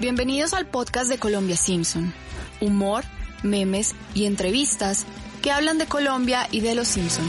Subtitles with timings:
[0.00, 2.12] Bienvenidos al podcast de Colombia Simpson.
[2.60, 3.04] Humor,
[3.44, 5.06] memes y entrevistas
[5.40, 7.24] que hablan de Colombia y de los Simpson.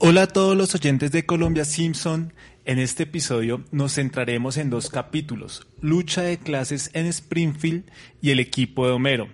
[0.00, 2.32] Hola a todos los oyentes de Colombia Simpson.
[2.68, 7.90] En este episodio nos centraremos en dos capítulos, lucha de clases en Springfield
[8.20, 9.28] y el equipo de Homero,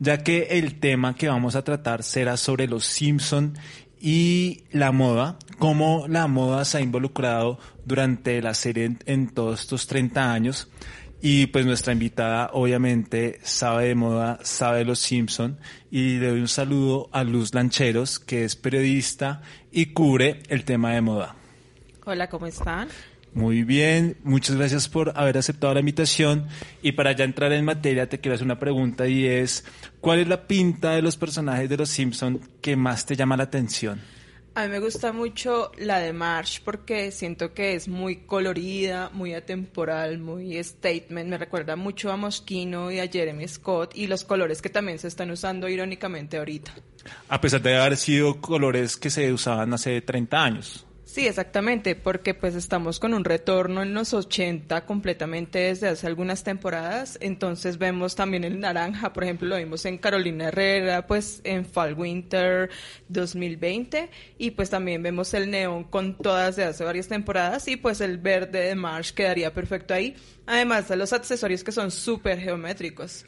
[0.00, 3.56] ya que el tema que vamos a tratar será sobre los Simpson
[4.00, 9.86] y la moda, cómo la moda se ha involucrado durante la serie en, todos estos
[9.86, 10.68] 30 años.
[11.22, 15.60] Y pues nuestra invitada obviamente sabe de moda, sabe de los Simpson
[15.92, 20.92] y le doy un saludo a Luz Lancheros, que es periodista y cubre el tema
[20.92, 21.36] de moda.
[22.04, 22.88] Hola, ¿cómo están?
[23.32, 26.48] Muy bien, muchas gracias por haber aceptado la invitación
[26.82, 29.64] y para ya entrar en materia te quiero hacer una pregunta y es,
[30.00, 33.44] ¿cuál es la pinta de los personajes de los Simpson que más te llama la
[33.44, 34.00] atención?
[34.54, 39.32] A mí me gusta mucho la de Marsh porque siento que es muy colorida, muy
[39.32, 41.30] atemporal, muy statement.
[41.30, 45.06] Me recuerda mucho a Moschino y a Jeremy Scott y los colores que también se
[45.06, 46.72] están usando irónicamente ahorita.
[47.28, 50.84] A pesar de haber sido colores que se usaban hace 30 años.
[51.10, 56.44] Sí, exactamente, porque pues estamos con un retorno en los 80 completamente desde hace algunas
[56.44, 61.66] temporadas, entonces vemos también el naranja, por ejemplo, lo vimos en Carolina Herrera, pues en
[61.66, 62.70] Fall Winter
[63.08, 64.08] 2020
[64.38, 67.66] y pues también vemos el neón con todas de hace varias temporadas.
[67.66, 70.14] Y pues el verde de Marsh quedaría perfecto ahí,
[70.46, 73.24] además de los accesorios que son súper geométricos.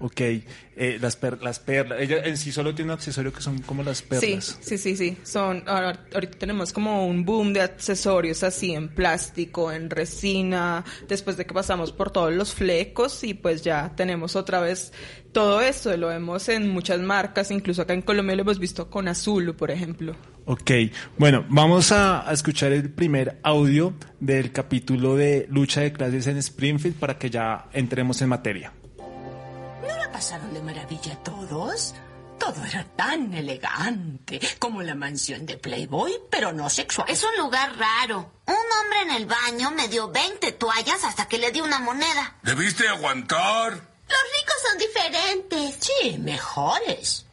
[0.00, 2.00] Ok, eh, las, per las perlas.
[2.00, 4.58] Ella en sí solo tiene un accesorio que son como las perlas.
[4.60, 5.16] Sí, sí, sí, sí.
[5.22, 11.36] Son, ahora, ahorita tenemos como un boom de accesorios así en plástico, en resina, después
[11.36, 14.92] de que pasamos por todos los flecos y pues ya tenemos otra vez
[15.32, 15.96] todo esto.
[15.96, 19.70] Lo vemos en muchas marcas, incluso acá en Colombia lo hemos visto con Azul, por
[19.70, 20.16] ejemplo.
[20.46, 20.70] Ok,
[21.16, 26.36] bueno, vamos a, a escuchar el primer audio del capítulo de lucha de clases en
[26.36, 28.72] Springfield para que ya entremos en materia.
[29.86, 31.94] ¿No la pasaron de maravilla todos?
[32.38, 37.08] Todo era tan elegante como la mansión de Playboy, pero no sexual.
[37.08, 38.32] Es un lugar raro.
[38.46, 42.36] Un hombre en el baño me dio 20 toallas hasta que le di una moneda.
[42.42, 43.72] Debiste aguantar.
[43.72, 45.76] Los ricos son diferentes.
[45.80, 47.24] Sí, mejores.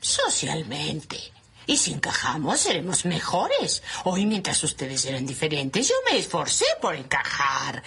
[0.00, 1.32] Socialmente.
[1.66, 3.82] Y si encajamos, seremos mejores.
[4.04, 7.82] Hoy, mientras ustedes eran diferentes, yo me esforcé por encajar.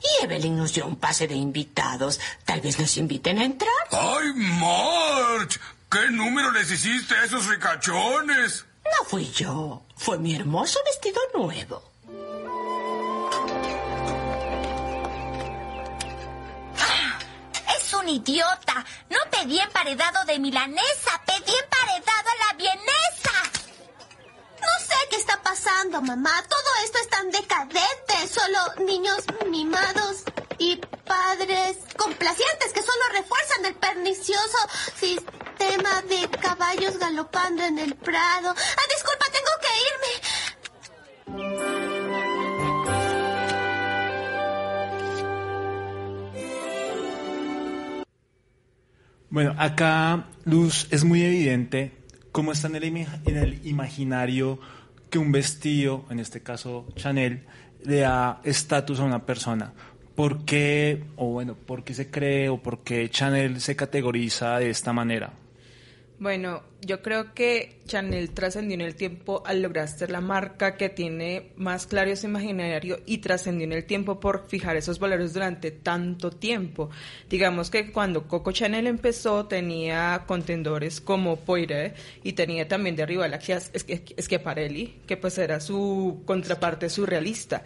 [0.00, 2.20] Y Evelyn nos dio un pase de invitados.
[2.44, 3.72] Tal vez nos inviten a entrar.
[3.90, 5.58] ¡Ay, March!
[5.90, 8.64] ¿Qué número les hiciste a esos ricachones?
[8.84, 9.82] No fui yo.
[9.96, 11.82] Fue mi hermoso vestido nuevo.
[17.76, 18.84] Es un idiota.
[19.10, 23.13] No pedí emparedado de milanesa, pedí emparedado a la vienesa.
[24.64, 26.42] No sé qué está pasando, mamá.
[26.48, 28.28] Todo esto es tan decadente.
[28.28, 30.24] Solo niños mimados
[30.58, 34.58] y padres complacientes que solo refuerzan el pernicioso
[34.96, 38.54] sistema de caballos galopando en el prado.
[38.56, 40.12] Ah, disculpa, tengo que irme.
[49.30, 52.03] Bueno, acá, Luz, es muy evidente
[52.34, 54.58] cómo está en el, imaginario
[55.08, 57.44] que un vestido, en este caso Chanel,
[57.84, 59.72] le da estatus a una persona.
[60.16, 64.68] ¿Por qué, o bueno, por qué se cree o por qué Chanel se categoriza de
[64.68, 65.32] esta manera?
[66.20, 70.88] Bueno, yo creo que Chanel trascendió en el tiempo al lograr ser la marca que
[70.88, 75.72] tiene más claro ese imaginario y trascendió en el tiempo por fijar esos valores durante
[75.72, 76.88] tanto tiempo.
[77.28, 83.34] Digamos que cuando Coco Chanel empezó tenía contendores como Poire y tenía también de rival
[83.34, 87.64] a Schiaparelli, que pues era su contraparte surrealista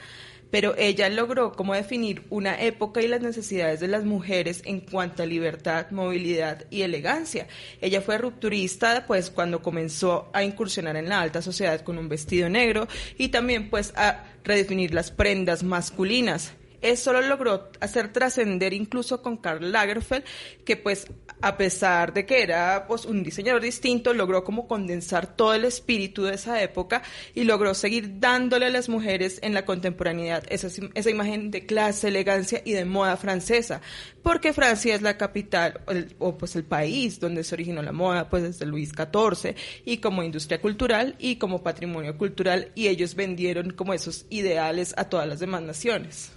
[0.50, 5.22] pero ella logró como definir una época y las necesidades de las mujeres en cuanto
[5.22, 7.46] a libertad, movilidad y elegancia.
[7.80, 12.48] Ella fue rupturista pues cuando comenzó a incursionar en la alta sociedad con un vestido
[12.48, 16.52] negro y también pues a redefinir las prendas masculinas.
[16.80, 20.24] Eso lo logró hacer trascender incluso con Karl Lagerfeld,
[20.64, 21.06] que pues
[21.40, 26.24] a pesar de que era pues un diseñador distinto, logró como condensar todo el espíritu
[26.24, 27.02] de esa época
[27.34, 32.08] y logró seguir dándole a las mujeres en la contemporaneidad esa, esa imagen de clase,
[32.08, 33.80] elegancia y de moda francesa,
[34.22, 37.92] porque Francia es la capital o, el- o, pues el país donde se originó la
[37.92, 39.54] moda pues desde Luis XIV
[39.84, 45.04] y como industria cultural y como patrimonio cultural y ellos vendieron como esos ideales a
[45.08, 46.32] todas las demás naciones.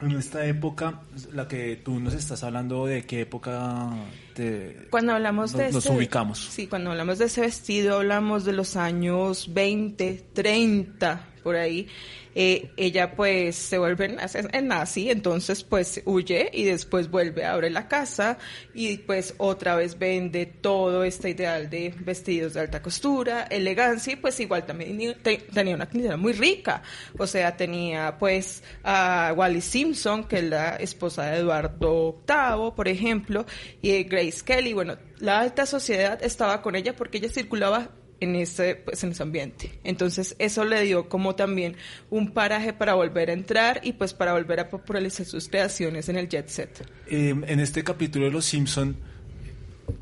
[0.00, 1.00] En esta época,
[1.32, 3.88] la que tú nos estás hablando, ¿de qué época
[4.34, 6.38] te, Cuando hablamos nos, de nos ese- ubicamos?
[6.38, 11.86] Sí, cuando hablamos de ese vestido hablamos de los años 20, 30, por ahí.
[12.34, 14.16] Eh, ella pues se vuelve
[14.52, 18.36] en nazi, entonces pues huye y después vuelve, abre la casa
[18.74, 24.16] y pues otra vez vende todo este ideal de vestidos de alta costura, elegancia y
[24.16, 26.82] pues igual también te- tenía una clientela muy rica.
[27.16, 32.88] O sea, tenía pues a Wally Simpson, que es la esposa de Eduardo VIII, por
[32.88, 33.46] ejemplo,
[33.80, 34.72] y Grace Kelly.
[34.74, 39.22] Bueno, la alta sociedad estaba con ella porque ella circulaba en ese, pues, en ese
[39.22, 39.78] ambiente.
[39.84, 41.76] Entonces, eso le dio como también
[42.10, 46.16] un paraje para volver a entrar y pues para volver a popularizar sus creaciones en
[46.16, 46.86] el jet set.
[47.08, 48.96] Eh, en este capítulo de Los Simpson,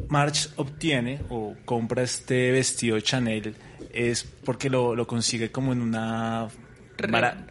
[0.09, 3.55] Marge obtiene o compra este vestido Chanel
[3.93, 6.49] es porque lo, lo consigue como en una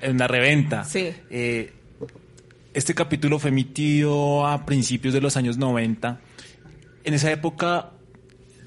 [0.02, 0.84] en una reventa.
[0.84, 1.12] Sí.
[1.30, 1.72] Eh,
[2.74, 6.20] este capítulo fue emitido a principios de los años 90.
[7.04, 7.92] En esa época,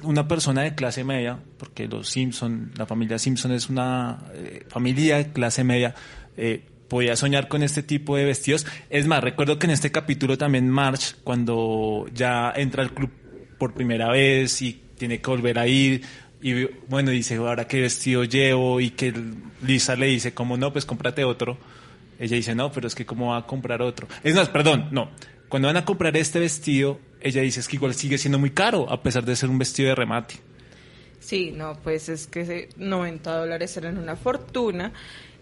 [0.03, 5.19] una persona de clase media, porque los Simpson, la familia Simpson es una eh, familia
[5.19, 5.95] de clase media,
[6.37, 8.67] eh, podía soñar con este tipo de vestidos.
[8.91, 13.11] Es más, recuerdo que en este capítulo también March, cuando ya entra al club
[13.59, 16.03] por primera vez y tiene que volver a ir,
[16.41, 19.13] y bueno, dice, ahora qué vestido llevo, y que
[19.63, 21.59] Lisa le dice, como no, pues cómprate otro.
[22.19, 24.07] Ella dice, no, pero es que cómo va a comprar otro.
[24.23, 25.11] Es más, perdón, no.
[25.49, 28.91] Cuando van a comprar este vestido, ella dice, es que igual sigue siendo muy caro,
[28.91, 30.35] a pesar de ser un vestido de remate.
[31.27, 34.93] Sí, no, pues es que ese 90 dólares eran una fortuna.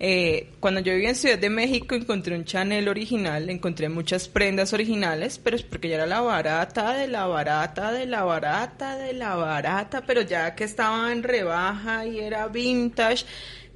[0.00, 4.72] Eh, cuando yo vivía en Ciudad de México encontré un Chanel original, encontré muchas prendas
[4.72, 9.12] originales, pero es porque ya era la barata, de la barata, de la barata, de
[9.12, 13.26] la barata, pero ya que estaba en rebaja y era vintage.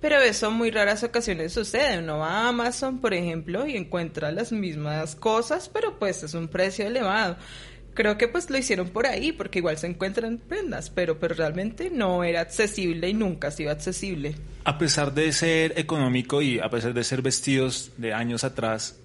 [0.01, 1.99] Pero eso muy raras ocasiones sucede.
[1.99, 6.49] Uno va a Amazon, por ejemplo, y encuentra las mismas cosas, pero pues es un
[6.49, 7.37] precio elevado.
[7.99, 11.91] Creo que pues lo hicieron por ahí, porque igual se encuentran prendas, pero, pero realmente
[11.93, 14.37] no era accesible y nunca ha sido accesible.
[14.63, 19.01] A pesar de ser económico y a pesar de ser vestidos de años atrás,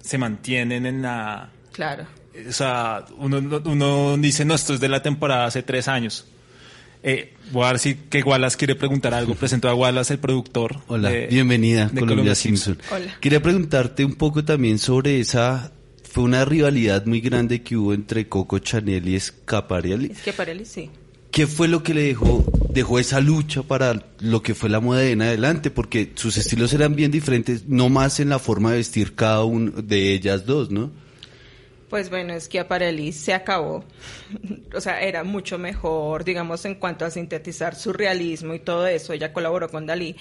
[0.00, 1.50] se mantienen en la...
[1.72, 2.06] Claro.
[2.48, 6.24] O sea, uno, uno dice, no, esto es de la temporada hace tres años.
[7.02, 9.34] Eh, voy a ver si que Wallace quiere preguntar algo.
[9.38, 10.76] Presento a Wallace, el productor.
[10.86, 12.78] Hola, de- bienvenida, de Colombia, Simpson.
[12.90, 13.18] Hola.
[13.20, 15.72] Quería preguntarte un poco también sobre esa.
[16.10, 20.12] Fue una rivalidad muy grande que hubo entre Coco Chanel y Schiaparelli.
[20.48, 20.90] Él sí.
[21.30, 24.98] ¿Qué fue lo que le dejó, dejó esa lucha para lo que fue la moda
[24.98, 25.70] de en adelante?
[25.70, 29.70] Porque sus estilos eran bien diferentes, no más en la forma de vestir cada uno
[29.82, 30.90] de ellas dos, ¿no?
[31.88, 33.84] Pues bueno, es que Aparelli se acabó.
[34.74, 39.12] O sea, era mucho mejor, digamos, en cuanto a sintetizar su realismo y todo eso.
[39.12, 40.14] Ella colaboró con Dalí.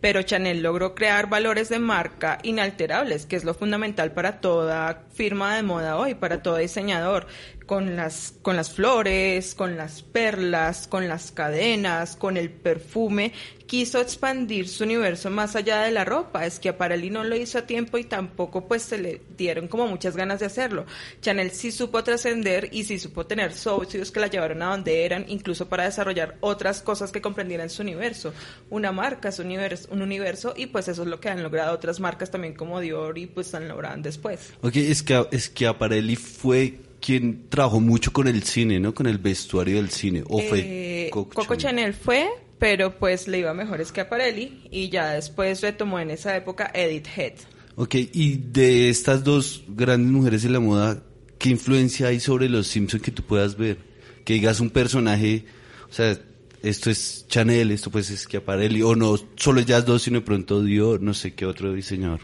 [0.00, 5.56] Pero Chanel logró crear valores de marca inalterables, que es lo fundamental para toda firma
[5.56, 7.26] de moda hoy, para todo diseñador.
[7.66, 13.32] Con las, con las flores, con las perlas, con las cadenas, con el perfume.
[13.66, 16.46] Quiso expandir su universo más allá de la ropa.
[16.46, 19.86] Es que Aparelli no lo hizo a tiempo y tampoco pues se le dieron como
[19.86, 20.84] muchas ganas de hacerlo.
[21.20, 25.26] Chanel sí supo trascender y sí supo tener socios que la llevaron a donde eran,
[25.28, 28.34] incluso para desarrollar otras cosas que comprendieran su universo.
[28.70, 31.74] Una marca es un universo, un universo y pues eso es lo que han logrado
[31.74, 34.52] otras marcas también como Dior y pues han logrado después.
[34.62, 38.94] Ok, es que, es que Aparelli fue quien trabajó mucho con el cine, ¿no?
[38.94, 40.22] Con el vestuario del cine.
[40.28, 42.28] ¿O fue Eh, Coco, Coco Chanel fue,
[42.58, 46.70] pero pues le iba mejor es que Aparelli y ya después retomó en esa época
[46.74, 47.32] Edith Head.
[47.76, 51.02] Ok, y de estas dos grandes mujeres de la moda,
[51.38, 53.78] ¿qué influencia hay sobre los Simpsons que tú puedas ver?
[54.24, 55.46] Que digas un personaje,
[55.88, 56.18] o sea,
[56.62, 60.62] esto es Chanel, esto pues es Schiaparelli, o no, solo ellas dos, sino de pronto
[60.62, 62.20] Dior, no sé qué otro diseñador.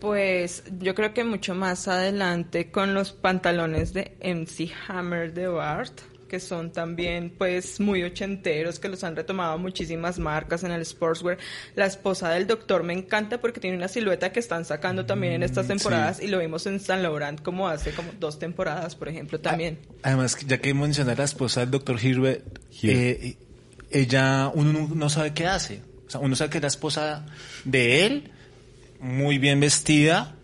[0.00, 6.00] Pues yo creo que mucho más adelante con los pantalones de MC Hammer de Bart,
[6.28, 11.38] que son también pues muy ochenteros, que los han retomado muchísimas marcas en el sportswear.
[11.76, 15.42] La esposa del doctor me encanta porque tiene una silueta que están sacando también en
[15.42, 19.38] estas temporadas y lo vimos en Saint Laurent como hace como dos temporadas, por ejemplo,
[19.38, 19.78] también.
[20.02, 22.42] Además, ya que menciona a la esposa del doctor Hilbert,
[22.82, 23.36] eh,
[23.94, 25.80] ella, uno no- sabe qué hace.
[26.06, 27.24] O sea, uno sabe que es la esposa
[27.64, 28.30] de él,
[29.00, 30.34] muy bien vestida,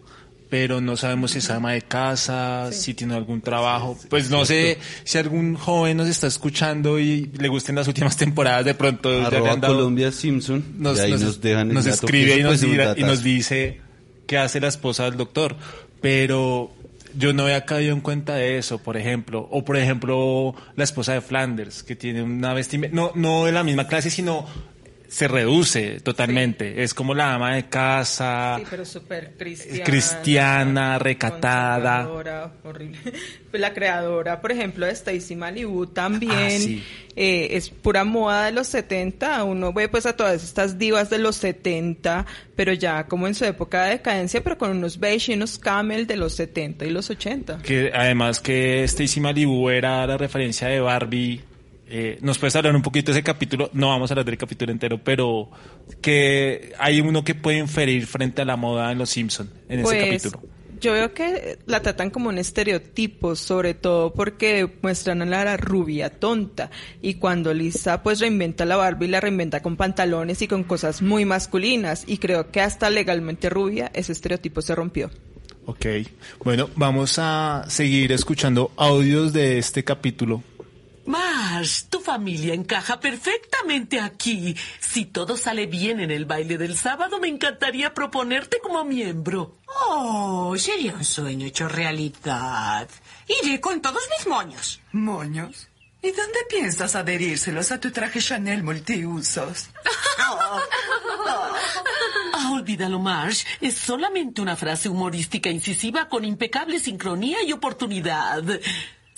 [0.49, 3.97] pero no sabemos si es ama de casa, si tiene algún trabajo.
[4.09, 8.65] Pues no sé si algún joven nos está escuchando y le gusten las últimas temporadas,
[8.65, 11.69] de pronto ya le Arroba han dado- Colombia Simpson, nos, y ahí nos- nos, dejan
[11.69, 13.81] el nos dato, escribe y nos, pues, y nos dice
[14.27, 15.57] qué hace la esposa del doctor.
[16.01, 16.73] Pero
[17.17, 19.49] yo no había caído en cuenta de eso, por ejemplo.
[19.51, 23.63] O por ejemplo, la esposa de Flanders, que tiene una vestimenta, no, no de la
[23.65, 24.47] misma clase, sino
[25.11, 26.85] se reduce totalmente.
[26.85, 29.85] Es como la ama de casa, Sí, pero súper cristiana.
[29.85, 32.09] cristiana, recatada.
[32.65, 32.99] horrible.
[33.51, 36.85] Pues la creadora, por ejemplo, de Stacy Malibu también Ah, sí.
[37.17, 39.43] eh, es pura moda de los 70.
[39.43, 43.45] Uno ve pues a todas estas divas de los 70, pero ya como en su
[43.45, 47.11] época de decadencia, pero con unos beige y unos camel de los 70 y los
[47.11, 47.59] 80.
[47.59, 51.41] Que además que Stacy Malibu era la referencia de Barbie.
[51.93, 53.69] Eh, ¿Nos puedes hablar un poquito de ese capítulo?
[53.73, 55.51] No vamos a hablar del capítulo entero, pero
[56.01, 59.89] que hay uno que puede inferir frente a la moda en Los Simpson en ese
[59.89, 60.49] Pues, capítulo.
[60.81, 66.11] Yo veo que la tratan como un estereotipo, sobre todo porque muestran a la rubia
[66.11, 66.71] tonta.
[67.03, 71.25] Y cuando Lisa pues reinventa la Barbie, la reinventa con pantalones y con cosas muy
[71.25, 72.05] masculinas.
[72.07, 75.11] Y creo que hasta legalmente rubia, ese estereotipo se rompió.
[75.67, 75.87] Ok,
[76.45, 80.43] bueno, vamos a seguir escuchando audios de este capítulo.
[81.11, 84.57] Marsh, tu familia encaja perfectamente aquí.
[84.79, 89.57] Si todo sale bien en el baile del sábado, me encantaría proponerte como miembro.
[89.67, 92.89] Oh, sería un sueño hecho realidad.
[93.43, 94.81] Iré con todos mis moños.
[94.93, 95.69] ¿Moños?
[96.01, 99.69] ¿Y dónde piensas adherírselos a tu traje Chanel multiusos?
[102.43, 103.45] Ah, olvídalo, Marsh.
[103.61, 108.43] Es solamente una frase humorística incisiva con impecable sincronía y oportunidad.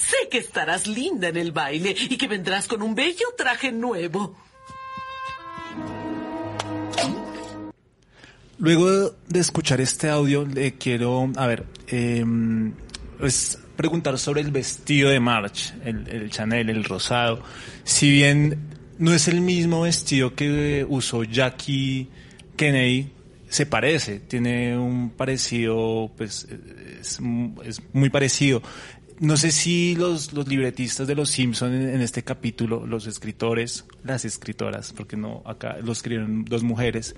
[0.09, 4.37] Sé que estarás linda en el baile y que vendrás con un bello traje nuevo.
[8.59, 12.25] Luego de escuchar este audio, le quiero, a ver, eh,
[13.77, 17.43] preguntar sobre el vestido de March, el, el Chanel, el rosado.
[17.85, 18.59] Si bien
[18.99, 22.09] no es el mismo vestido que usó Jackie
[22.57, 23.11] Kennedy,
[23.49, 26.49] se parece, tiene un parecido, pues
[27.01, 27.19] es,
[27.65, 28.63] es muy parecido.
[29.23, 34.25] No sé si los, los libretistas de Los Simpson en, este capítulo, los escritores, las
[34.25, 37.15] escritoras, porque no, acá lo escribieron dos mujeres,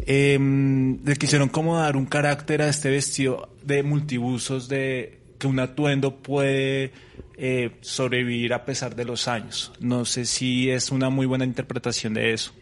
[0.00, 5.58] eh, le quisieron como dar un carácter a este vestido de multibusos, de que un
[5.58, 6.92] atuendo puede
[7.38, 9.72] eh, sobrevivir a pesar de los años.
[9.80, 12.52] No sé si es una muy buena interpretación de eso.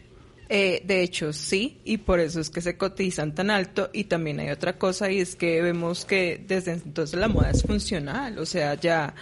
[0.47, 3.89] Eh, de hecho, sí, y por eso es que se cotizan tan alto.
[3.93, 7.63] Y también hay otra cosa, y es que vemos que desde entonces la moda es
[7.63, 8.37] funcional.
[8.37, 9.15] O sea, ya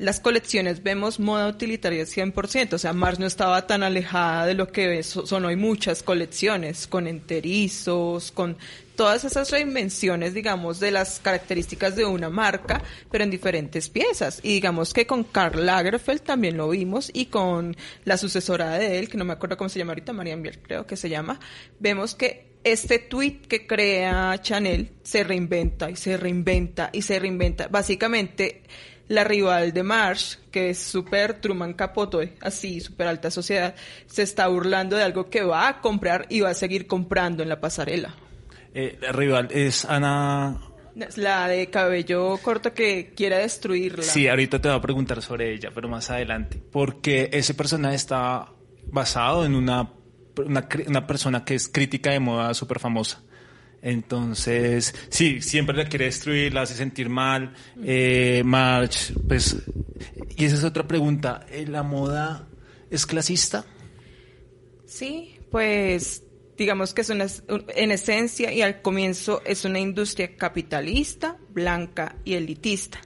[0.00, 2.72] las colecciones vemos moda utilitaria 100%.
[2.72, 7.06] O sea, Mars no estaba tan alejada de lo que son hoy muchas colecciones, con
[7.06, 8.56] enterizos, con
[8.96, 14.40] todas esas reinvenciones, digamos, de las características de una marca, pero en diferentes piezas.
[14.42, 19.08] Y digamos que con Karl Lagerfeld también lo vimos y con la sucesora de él,
[19.08, 21.38] que no me acuerdo cómo se llama ahorita, Marian Biel creo que se llama,
[21.78, 27.68] vemos que este tweet que crea Chanel se reinventa y se reinventa y se reinventa.
[27.68, 28.62] Básicamente,
[29.10, 33.74] la rival de Marsh, que es súper Truman Capote, así, súper alta sociedad,
[34.06, 37.48] se está burlando de algo que va a comprar y va a seguir comprando en
[37.48, 38.14] la pasarela.
[38.72, 40.60] Eh, la rival es Ana.
[41.16, 44.04] La de cabello corto que quiere destruirla.
[44.04, 46.62] Sí, ahorita te voy a preguntar sobre ella, pero más adelante.
[46.70, 48.52] Porque ese personaje está
[48.92, 49.90] basado en una,
[50.36, 53.20] una, una persona que es crítica de moda súper famosa.
[53.82, 57.54] Entonces, sí, siempre la quiere destruir, la hace sentir mal.
[57.82, 59.56] Eh, March, pues.
[60.36, 61.46] Y esa es otra pregunta.
[61.50, 62.48] ¿eh, ¿La moda
[62.90, 63.64] es clasista?
[64.86, 66.24] Sí, pues
[66.56, 67.26] digamos que es una,
[67.74, 73.00] en esencia y al comienzo es una industria capitalista, blanca y elitista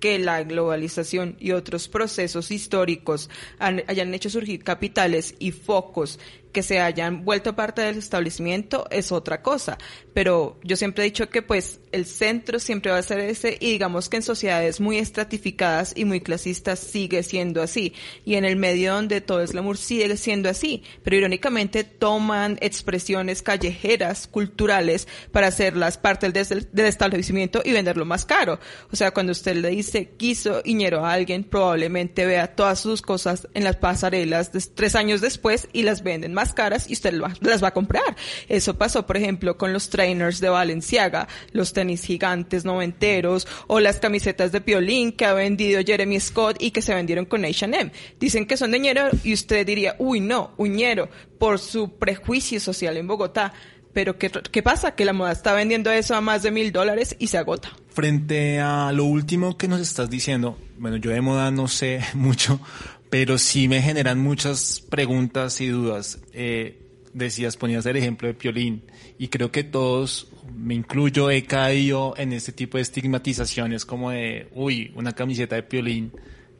[0.00, 6.18] que la globalización y otros procesos históricos hayan hecho surgir capitales y focos
[6.52, 9.78] que se hayan vuelto parte del establecimiento es otra cosa.
[10.12, 13.72] Pero yo siempre he dicho que pues el centro siempre va a ser ese y
[13.72, 17.94] digamos que en sociedades muy estratificadas y muy clasistas sigue siendo así.
[18.24, 20.82] Y en el medio donde todo es glamour sigue siendo así.
[21.02, 28.24] Pero irónicamente toman expresiones callejeras, culturales, para hacerlas parte del, del establecimiento y venderlo más
[28.24, 28.58] caro.
[28.92, 33.48] O sea, cuando usted le dice quiso Iñero a alguien, probablemente vea todas sus cosas
[33.54, 37.62] en las pasarelas de, tres años después y las venden más caras y usted las
[37.62, 38.16] va a comprar.
[38.48, 43.98] Eso pasó, por ejemplo, con los trainers de Valenciaga, los tenis gigantes noventeros o las
[43.98, 47.92] camisetas de piolín que ha vendido Jeremy Scott y que se vendieron con H&M.
[48.18, 52.96] Dicen que son de ñero y usted diría, uy, no, uñero, por su prejuicio social
[52.96, 53.52] en Bogotá.
[53.92, 54.94] Pero ¿qué, ¿qué pasa?
[54.94, 57.70] Que la moda está vendiendo eso a más de mil dólares y se agota.
[57.88, 62.60] Frente a lo último que nos estás diciendo, bueno, yo de moda no sé mucho,
[63.10, 66.20] pero sí me generan muchas preguntas y dudas.
[66.32, 66.78] Eh,
[67.12, 68.84] decías, ponías el ejemplo de Piolín,
[69.18, 74.48] y creo que todos, me incluyo, he caído en este tipo de estigmatizaciones como de,
[74.54, 76.12] uy, una camiseta de Piolín,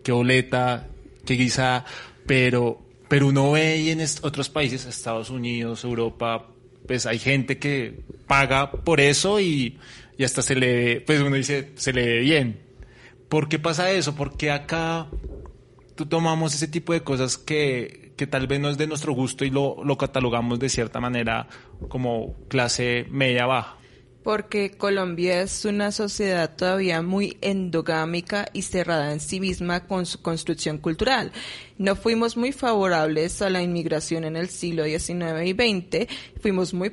[0.03, 0.89] qué boleta,
[1.25, 1.85] qué guisa,
[2.27, 6.47] pero pero uno ve y en otros países, Estados Unidos, Europa,
[6.87, 9.79] pues hay gente que paga por eso y,
[10.17, 12.61] y hasta se le pues uno dice, se le ve bien.
[13.29, 14.15] ¿Por qué pasa eso?
[14.15, 15.09] Porque acá
[16.07, 19.51] tomamos ese tipo de cosas que, que tal vez no es de nuestro gusto y
[19.51, 21.49] lo, lo catalogamos de cierta manera
[21.89, 23.77] como clase media baja.
[24.23, 30.21] Porque Colombia es una sociedad todavía muy endogámica y cerrada en sí misma con su
[30.21, 31.33] construcción cultural.
[31.79, 36.07] No fuimos muy favorables a la inmigración en el siglo XIX y XX,
[36.41, 36.91] fuimos muy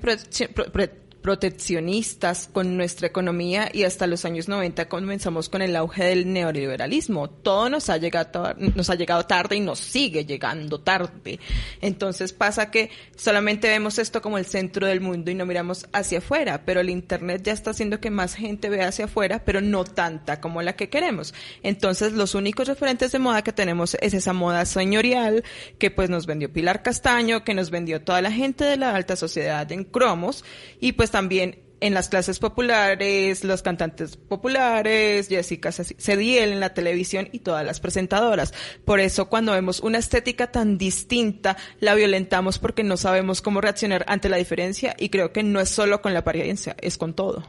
[1.28, 7.30] proteccionistas con nuestra economía y hasta los años 90 comenzamos con el auge del neoliberalismo.
[7.30, 11.42] Todo nos ha llegado, nos ha llegado tarde y nos sigue llegando tarde.
[11.82, 16.20] Entonces pasa que solamente vemos esto como el centro del mundo y no miramos hacia
[16.20, 19.84] afuera, pero el internet ya está haciendo que más gente vea hacia afuera, pero no
[19.84, 21.34] tanta como la que queremos.
[21.62, 25.44] Entonces los únicos referentes de moda que tenemos es esa moda señorial
[25.78, 29.18] que pues nos vendió Pilar Castaño, que nos vendió toda la gente de la alta
[29.18, 30.46] sociedad en cromos
[30.80, 37.28] y pues también en las clases populares, los cantantes populares, Jessica Cediel en la televisión
[37.32, 38.54] y todas las presentadoras.
[38.86, 44.06] Por eso cuando vemos una estética tan distinta, la violentamos porque no sabemos cómo reaccionar
[44.08, 47.44] ante la diferencia y creo que no es solo con la apariencia, es con todo.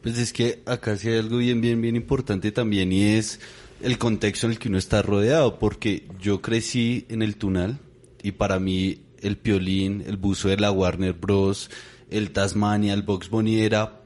[0.00, 3.40] Pues es que acá sí hay algo bien, bien, bien importante también y es
[3.82, 7.80] el contexto en el que uno está rodeado, porque yo crecí en el Tunal
[8.22, 11.68] y para mí el Piolín, el buzo de la Warner Bros.,
[12.12, 14.00] el Tasmania, el Box Bunny era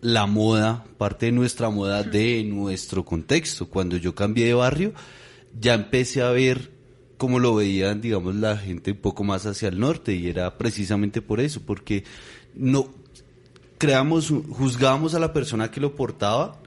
[0.00, 3.68] la moda, parte de nuestra moda de nuestro contexto.
[3.68, 4.92] Cuando yo cambié de barrio,
[5.58, 6.70] ya empecé a ver
[7.16, 11.22] cómo lo veían, digamos, la gente un poco más hacia el norte y era precisamente
[11.22, 12.04] por eso, porque
[12.54, 12.90] no
[13.78, 16.60] creamos, juzgábamos a la persona que lo portaba,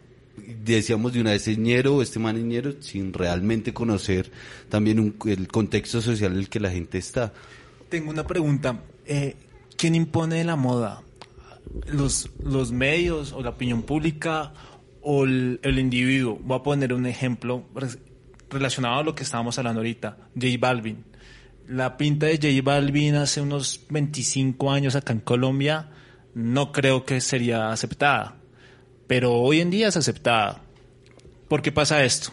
[0.63, 4.31] decíamos de una vez ñero o este man es ñero, sin realmente conocer
[4.69, 7.31] también un- el contexto social en el que la gente está.
[7.89, 8.81] Tengo una pregunta.
[9.05, 9.35] Eh,
[9.79, 11.03] ¿Quién impone la moda?
[11.85, 14.51] ¿Los, ¿Los medios o la opinión pública
[15.01, 16.37] o el, el individuo?
[16.43, 17.63] Voy a poner un ejemplo
[18.49, 20.17] relacionado a lo que estábamos hablando ahorita.
[20.35, 21.05] J Balvin.
[21.69, 25.91] La pinta de J Balvin hace unos 25 años acá en Colombia
[26.33, 28.35] no creo que sería aceptada.
[29.07, 30.61] Pero hoy en día es aceptada.
[31.47, 32.31] ¿Por qué pasa esto?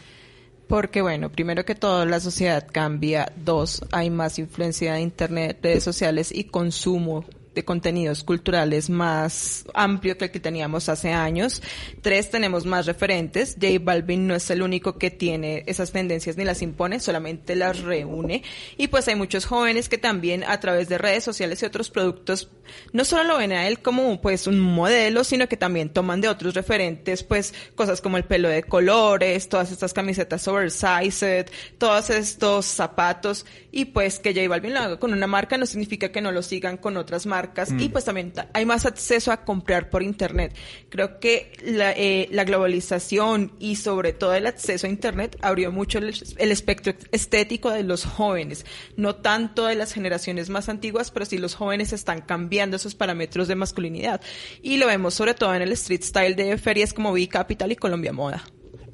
[0.67, 5.85] Porque bueno, primero que todo la sociedad cambia, dos, hay más influencia de internet, redes
[5.85, 7.25] sociales y consumo
[7.57, 11.63] de contenidos culturales más amplio que el que teníamos hace años.
[12.03, 13.57] Tres, tenemos más referentes.
[13.61, 17.81] J Balvin no es el único que tiene esas tendencias ni las impone, solamente las
[17.81, 18.43] reúne.
[18.77, 22.51] Y pues hay muchos jóvenes que también a través de redes sociales y otros productos
[22.93, 26.29] no solo lo ven a él como pues un modelo, sino que también toman de
[26.29, 31.47] otros referentes pues cosas como el pelo de colores, todas estas camisetas oversized,
[31.79, 33.47] todos estos zapatos
[33.79, 36.43] y pues que J Balvin lo haga con una marca no significa que no lo
[36.43, 40.57] sigan con otras marcas y pues también ta- hay más acceso a comprar por internet.
[40.89, 45.99] Creo que la, eh, la globalización y sobre todo el acceso a internet abrió mucho
[45.99, 48.65] el, el espectro estético de los jóvenes,
[48.97, 53.47] no tanto de las generaciones más antiguas, pero sí los jóvenes están cambiando esos parámetros
[53.49, 54.21] de masculinidad
[54.63, 57.77] y lo vemos sobre todo en el street style de ferias como B Capital y
[57.77, 58.43] Colombia Moda.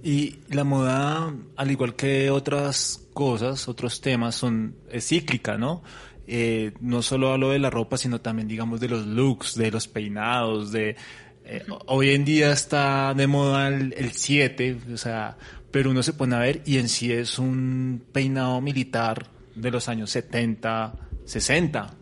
[0.03, 5.83] Y la moda, al igual que otras cosas, otros temas, son es cíclica, ¿no?
[6.27, 9.87] Eh, no solo hablo de la ropa, sino también, digamos, de los looks, de los
[9.89, 10.97] peinados, de...
[11.45, 15.37] eh, hoy en día está de moda el 7, o sea,
[15.73, 19.89] pero uno se pone a ver y en sí es un peinado militar de los
[19.89, 21.97] años 70, 60.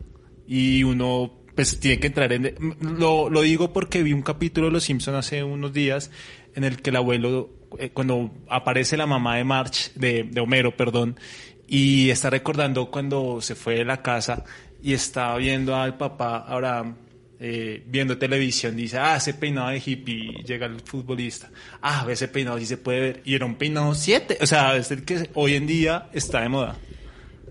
[0.47, 2.55] Y uno pues tiene que entrar en...
[2.81, 6.11] Lo, lo digo porque vi un capítulo de Los Simpson hace unos días
[6.55, 10.77] en el que el abuelo, eh, cuando aparece la mamá de March, de, de Homero,
[10.77, 11.19] perdón,
[11.67, 14.45] y está recordando cuando se fue de la casa
[14.83, 16.97] y está viendo al papá Abraham
[17.43, 21.49] eh, viendo televisión, dice, ah, ese peinado de hippie, llega el futbolista,
[21.81, 24.91] ah, ese peinado sí se puede ver, y era un peinado 7, o sea, es
[24.91, 26.77] el que hoy en día está de moda.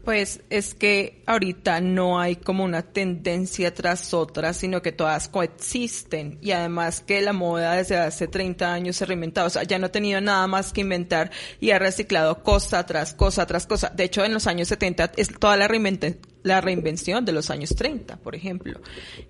[0.10, 6.40] Pues es que ahorita no hay como una tendencia tras otra, sino que todas coexisten
[6.42, 9.78] y además que la moda desde hace 30 años se ha reinventado, o sea, ya
[9.78, 13.92] no ha tenido nada más que inventar y ha reciclado cosa tras cosa tras cosa.
[13.96, 15.68] De hecho, en los años 70 es toda la
[16.44, 18.80] la reinvención de los años 30, por ejemplo.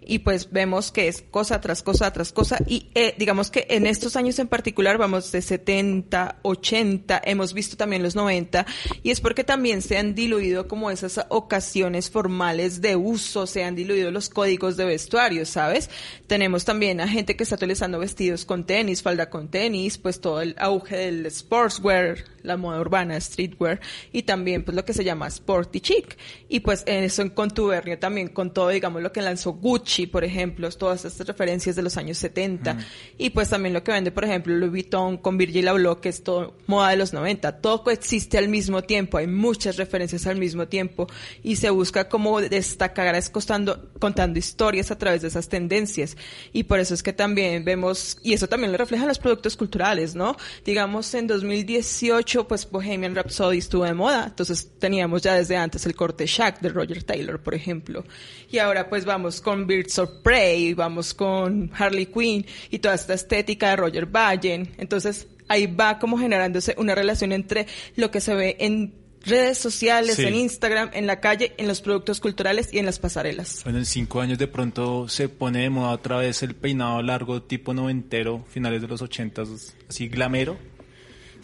[0.02, 3.88] Y pues vemos que es cosa tras cosa tras cosa y eh, digamos que en
[3.88, 8.66] estos años en particular vamos de 70, 80, hemos visto también los 90
[9.04, 13.76] y es porque también se han diluido como esas ocasiones formales de uso, se han
[13.76, 15.90] diluido los códigos de vestuario, ¿sabes?
[16.28, 20.42] Tenemos también a gente que está utilizando vestidos con tenis, falda con tenis, pues todo
[20.42, 23.80] el auge del sportswear, la moda urbana, streetwear
[24.12, 26.18] y también pues lo que se llama sporty chic.
[26.48, 30.70] Y pues eso en contubernio también con todo, digamos, lo que lanzó Gucci, por ejemplo,
[30.72, 32.78] todas estas referencias de los años 70.
[33.18, 36.24] Y pues también lo que vende, por ejemplo, Louis Vuitton con Virgil Abloh, que es
[36.24, 37.62] todo moda de los 90.
[37.62, 41.08] Todo coexiste al mismo tiempo, hay muchas referencias al mismo tiempo
[41.44, 46.18] y se busca como destacar es costando, contando historias a través de esas tendencias.
[46.54, 50.16] Y por eso es que también vemos, y eso también lo reflejan los productos culturales,
[50.16, 50.36] ¿no?
[50.66, 55.96] Digamos, en 2018, pues Bohemian Rhapsody estuvo de moda, entonces teníamos ya desde antes el
[55.96, 58.04] corte Shack de Roger Taylor, por ejemplo.
[58.52, 63.14] Y ahora pues vamos con Birds of Prey, vamos con Harley Quinn y toda esta
[63.14, 64.70] estética de Roger Ballen.
[64.78, 68.94] Entonces ahí va como generándose una relación entre lo que se ve en
[69.26, 70.24] redes sociales, Sí.
[70.26, 73.62] en Instagram, en la calle, en los productos culturales y en las pasarelas.
[73.66, 77.42] Bueno, en cinco años de pronto se pone de moda otra vez el peinado largo
[77.44, 79.50] tipo noventero, finales de los ochentas,
[79.90, 80.58] así glamero.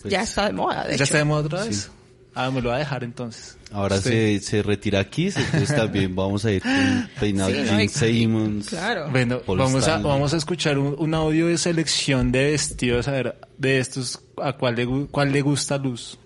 [0.05, 1.03] ya está de moda, de ¿Ya hecho.
[1.03, 1.75] está de moda otra vez?
[1.77, 1.89] Sí.
[2.35, 3.57] Ah, me lo va a dejar entonces.
[3.71, 8.69] Ahora se, se retira aquí, entonces también vamos a ir con peinado Sí, Simmons.
[8.69, 9.09] Claro.
[9.09, 13.11] Bueno, Paul vamos a, vamos a escuchar un, un audio de selección de vestidos, a
[13.11, 16.19] ver, de estos, a cuál le, cuál le gusta a Luz.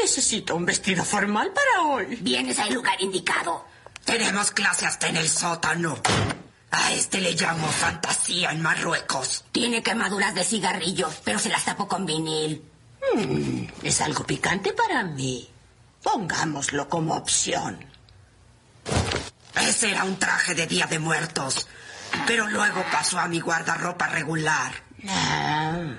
[0.00, 2.18] Necesito un vestido formal para hoy.
[2.20, 3.64] Vienes al lugar indicado.
[4.04, 5.98] Tenemos clase hasta en el sótano.
[6.70, 9.44] A este le llamo fantasía en Marruecos.
[9.52, 12.62] Tiene quemaduras de cigarrillo, pero se las tapo con vinil.
[13.16, 15.48] Mm, es algo picante para mí.
[16.02, 17.78] Pongámoslo como opción.
[19.60, 21.68] Ese era un traje de Día de Muertos,
[22.26, 24.72] pero luego pasó a mi guardarropa regular.
[25.08, 25.94] Ah,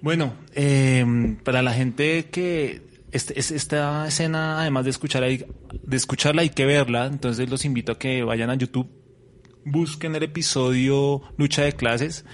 [0.00, 1.04] Bueno, eh,
[1.42, 5.46] para la gente que este- es- esta escena, además de escucharla, hay-
[5.82, 8.88] de escucharla hay que verla, entonces los invito a que vayan a YouTube,
[9.64, 12.24] busquen el episodio Lucha de Clases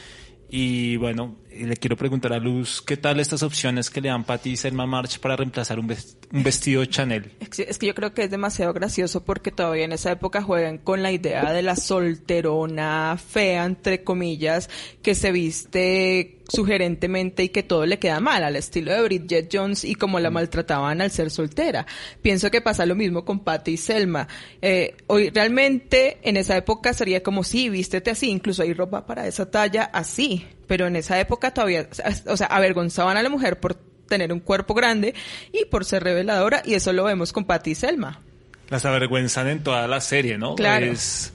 [0.50, 4.50] y bueno, le quiero preguntar a Luz, ¿qué tal estas opciones que le dan Patty
[4.50, 7.32] y Selma March para reemplazar un, ves- un vestido Chanel?
[7.40, 11.02] Es que- yo creo que es demasiado gracioso porque todavía en esa época juegan con
[11.02, 14.68] la idea de la solterona fea, entre comillas,
[15.02, 19.84] que se viste sugerentemente y que todo le queda mal, al estilo de Bridget Jones
[19.84, 21.86] y como la maltrataban al ser soltera.
[22.20, 24.28] Pienso que pasa lo mismo con Patty y Selma.
[24.60, 29.26] Eh, hoy realmente en esa época sería como sí, vístete así, incluso hay ropa para
[29.26, 31.86] esa talla así, pero en esa época todavía,
[32.26, 33.74] o sea, avergonzaban a la mujer por
[34.08, 35.14] tener un cuerpo grande
[35.52, 38.22] y por ser reveladora y eso lo vemos con Patty y Selma.
[38.70, 40.54] Las avergüenzan en toda la serie, ¿no?
[40.54, 40.86] Claro.
[40.86, 41.34] Es,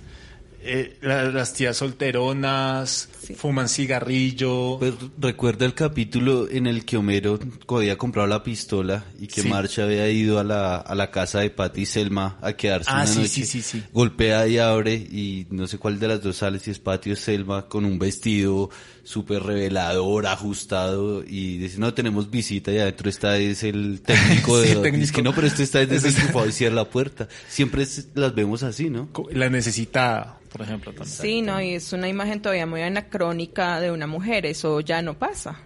[0.64, 3.36] eh, la- las tías solteronas, Sí.
[3.36, 4.78] fuman cigarrillo.
[4.80, 9.48] Pues recuerda el capítulo en el que Homero había comprado la pistola y que Sí.
[9.50, 12.96] Marcha había ido a la, a la casa de Patty y Selma a quedarse Ah,
[12.98, 13.30] una sí, noche.
[13.30, 13.84] sí, sí, sí.
[13.94, 17.16] Golpea y abre y no sé cuál de las dos sale, si es Patty o
[17.16, 18.70] Selma, con un vestido
[19.08, 24.68] súper revelador, ajustado y dice, no, tenemos visita y adentro está es el técnico Sí,
[24.68, 24.72] de...
[24.74, 25.04] el técnico.
[25.06, 27.30] Es que no, pero este está desenchufado y cierra la puerta.
[27.48, 29.08] Siempre es- las vemos así, ¿no?
[29.32, 30.92] La necesitada, por ejemplo.
[30.92, 31.16] también.
[31.18, 35.18] Sí, no, y es una imagen todavía muy anacrónica de una mujer, eso ya no
[35.18, 35.58] pasa.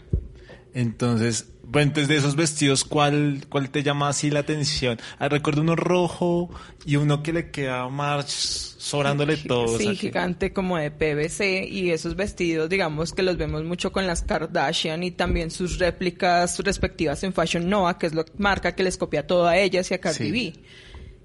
[0.74, 5.00] Entonces, bueno, entonces de esos vestidos, ¿cuál, cuál te llama así la atención?
[5.20, 6.50] Ah, recuerdo uno rojo
[6.86, 8.28] y uno que le queda March
[8.92, 9.78] sobrándole todo.
[9.78, 14.22] Sí, gigante como de PVC y esos vestidos, digamos que los vemos mucho con las
[14.22, 18.98] Kardashian y también sus réplicas respectivas en Fashion Nova, que es la marca que les
[18.98, 20.32] copia todo a ellas y a Cardi Sí.
[20.32, 20.54] B.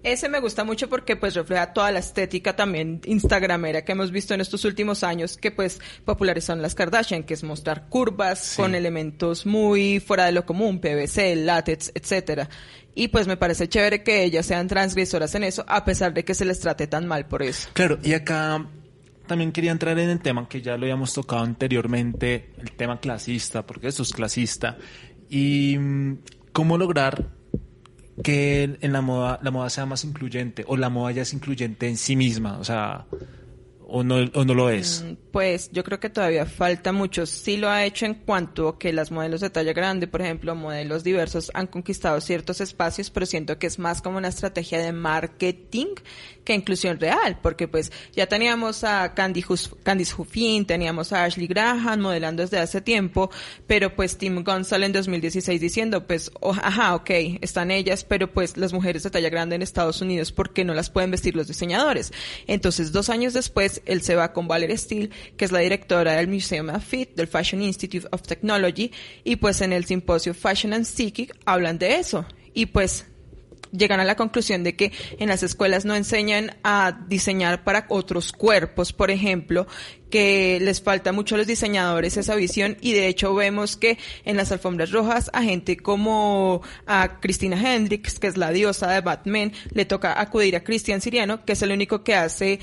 [0.06, 4.34] Ese me gusta mucho porque pues refleja toda la estética también instagramera que hemos visto
[4.34, 8.62] en estos últimos años que pues popularizaron las Kardashian, que es mostrar curvas Sí.
[8.62, 12.48] con elementos muy fuera de lo común, PVC, látex, etcétera.
[12.94, 16.34] Y pues me parece chévere que ellas sean transgresoras en eso, a pesar de que
[16.34, 17.68] se les trate tan mal por eso.
[17.72, 18.64] Claro, y acá
[19.26, 23.66] también quería entrar en el tema que ya lo habíamos tocado anteriormente, el tema clasista,
[23.66, 24.78] porque esto es clasista,
[25.28, 26.18] y mm,
[26.52, 27.35] cómo lograr
[28.22, 31.88] que en la moda la moda sea más incluyente o la moda ya es incluyente
[31.88, 33.06] en sí misma, o sea,
[33.88, 35.04] o no, o no lo es.
[35.06, 37.24] Mm, Pues yo creo que todavía falta mucho.
[37.26, 40.54] Sí lo ha hecho en cuanto a que las modelos de talla grande, por ejemplo,
[40.54, 44.92] modelos diversos han conquistado ciertos espacios, pero siento que es más como una estrategia de
[44.92, 45.94] marketing
[46.46, 51.46] que inclusión real, porque pues ya teníamos a Candy Hus- Candice Huffin, teníamos a Ashley
[51.48, 53.30] Graham modelando desde hace tiempo,
[53.66, 57.10] pero pues Tim Gunn sale en 2016 diciendo pues, oh, ajá, ok,
[57.42, 60.72] están ellas, pero pues las mujeres de talla grande en Estados Unidos, ¿por qué no
[60.72, 62.12] las pueden vestir los diseñadores?
[62.46, 66.28] Entonces, dos años después, él se va con Valerie Steele, que es la directora del
[66.28, 68.92] Museum of Fit, del Fashion Institute of Technology,
[69.24, 72.24] y pues en el simposio Fashion and Psychic hablan de eso.
[72.54, 73.06] Y pues
[73.76, 78.32] llegan a la conclusión de que en las escuelas no enseñan a diseñar para otros
[78.32, 79.66] cuerpos, por ejemplo,
[80.10, 84.36] que les falta mucho a los diseñadores esa visión y de hecho vemos que en
[84.36, 89.52] las alfombras rojas a gente como a Christina Hendricks, que es la diosa de Batman,
[89.72, 92.60] le toca acudir a Christian Siriano, que es el único que hace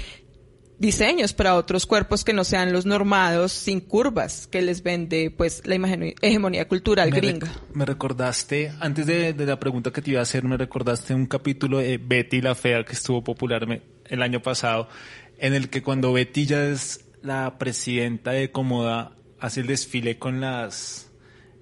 [0.79, 5.61] diseños para otros cuerpos que no sean los normados sin curvas que les vende pues
[5.65, 5.75] la
[6.21, 7.47] hegemonía cultural Me, gringa.
[7.47, 11.13] rec- me recordaste, antes de, de la pregunta que te iba a hacer, me recordaste
[11.13, 14.89] un capítulo de Betty la Fea que estuvo popular me- el año pasado,
[15.37, 20.41] en el que cuando Betty ya es la presidenta de Comoda, hace el desfile con
[20.41, 21.09] las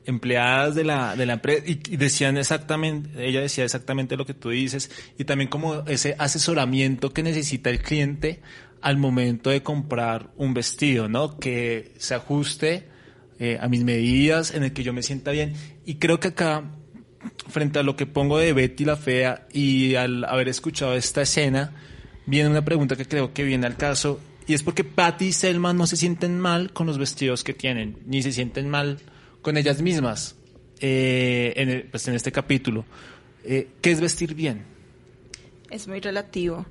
[0.06, 4.34] empleadas de la, de la empresa y, y decían exactamente, ella decía exactamente lo que
[4.34, 8.41] tú dices y también como ese asesoramiento que necesita el cliente
[8.82, 11.38] al momento de comprar un vestido, ¿no?
[11.39, 12.88] Que se ajuste
[13.39, 15.54] eh, a mis medidas, en el que yo me sienta bien.
[15.86, 16.63] Y creo que acá,
[17.50, 21.74] frente a lo que pongo de Betty la Fea y al haber escuchado esta escena,
[22.26, 25.74] viene una pregunta que creo que viene al caso, y es porque Patty y Selma
[25.74, 28.98] no se sienten mal con los vestidos que tienen, ni se sienten mal
[29.41, 30.36] con ellas mismas
[30.80, 32.86] eh, en, el- pues en este capítulo.
[33.44, 34.63] Eh, ¿Qué es vestir bien?
[35.70, 36.65] Es muy relativo,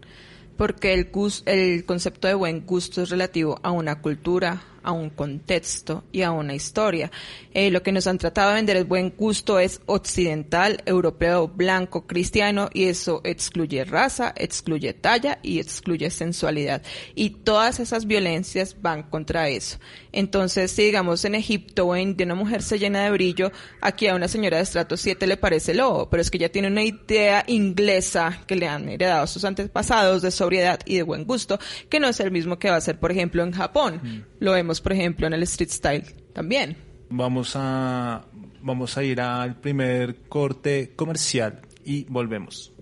[0.60, 1.08] porque el,
[1.46, 6.30] el concepto de buen gusto es relativo a una cultura, a un contexto y a
[6.30, 7.10] una historia.
[7.52, 12.06] Eh, lo que nos han tratado de vender el buen gusto es occidental, europeo, blanco,
[12.06, 16.82] cristiano, y eso excluye raza, excluye talla y excluye sensualidad.
[17.14, 19.78] Y todas esas violencias van contra eso.
[20.12, 24.08] Entonces, si digamos en Egipto o en de una mujer se llena de brillo, aquí
[24.08, 26.82] a una señora de estrato 7 le parece lobo, pero es que ella tiene una
[26.82, 32.00] idea inglesa que le han heredado sus antepasados de sobriedad y de buen gusto, que
[32.00, 34.26] no es el mismo que va a ser, por ejemplo, en Japón.
[34.38, 36.76] Lo vemos, por ejemplo, en el street style también.
[37.08, 38.24] Vamos a,
[38.62, 42.72] vamos a ir al primer corte comercial y volvemos.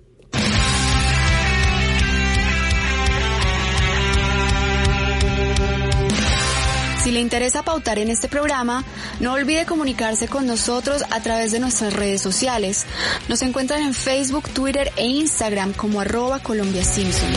[7.03, 8.85] Si le interesa pautar en este programa,
[9.21, 12.85] no olvide comunicarse con nosotros a través de nuestras redes sociales.
[13.31, 17.33] Nos encuentran en Facebook, Twitter e Instagram como arroba Colombia Simpson.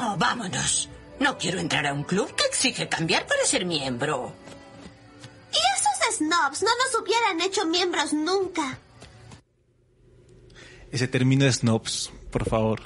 [0.00, 0.88] No, vámonos.
[1.18, 4.32] No quiero entrar a un club que exige cambiar para ser miembro.
[5.52, 8.78] Y esos snobs no nos hubieran hecho miembros nunca.
[10.90, 12.80] Ese término de snobs, por favor.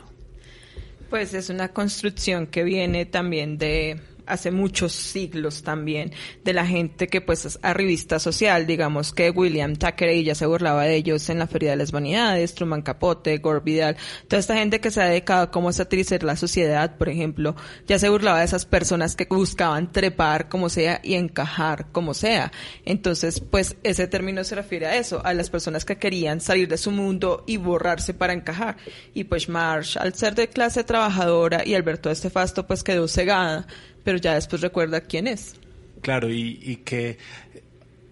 [1.09, 6.13] Pues es una construcción que viene también de hace muchos siglos también,
[6.45, 10.85] de la gente que pues es arribista social, digamos que William Thackeray ya se burlaba
[10.85, 13.97] de ellos en la Feria de las Vanidades, Truman Capote, Gore Vidal,
[14.29, 17.55] toda esta gente que se ha dedicado como a satirizar la sociedad, por ejemplo,
[17.87, 22.53] ya se burlaba de esas personas que buscaban trepar como sea y encajar como sea.
[22.85, 26.77] Entonces, pues ese término se refiere a eso, a las personas que querían salir de
[26.77, 28.77] su mundo y borrarse para encajar.
[29.13, 33.67] Y pues Marsh, al ser de clase trabajadora y Alberto Estefasto, pues quedó cegada,
[34.05, 35.57] pero ya después recuerda quién es.
[36.03, 37.17] Claro, y, que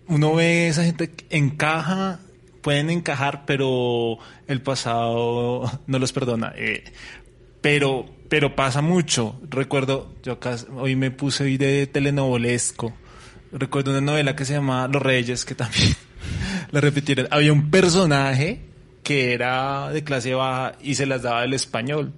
[0.08, 2.20] uno ve esa gente que encaja,
[2.62, 6.54] pueden encajar, pero el pasado no los perdona.
[6.56, 6.84] Eh,
[7.60, 9.38] pero, pero pasa mucho.
[9.48, 12.94] Recuerdo, yo acá hoy me puse hoy de telenovelesco.
[13.52, 15.94] Recuerdo una novela que se llamaba Los Reyes, que también
[16.70, 17.28] la repitieron.
[17.30, 18.60] Había un personaje
[19.02, 22.14] que era de clase baja y se las daba el español.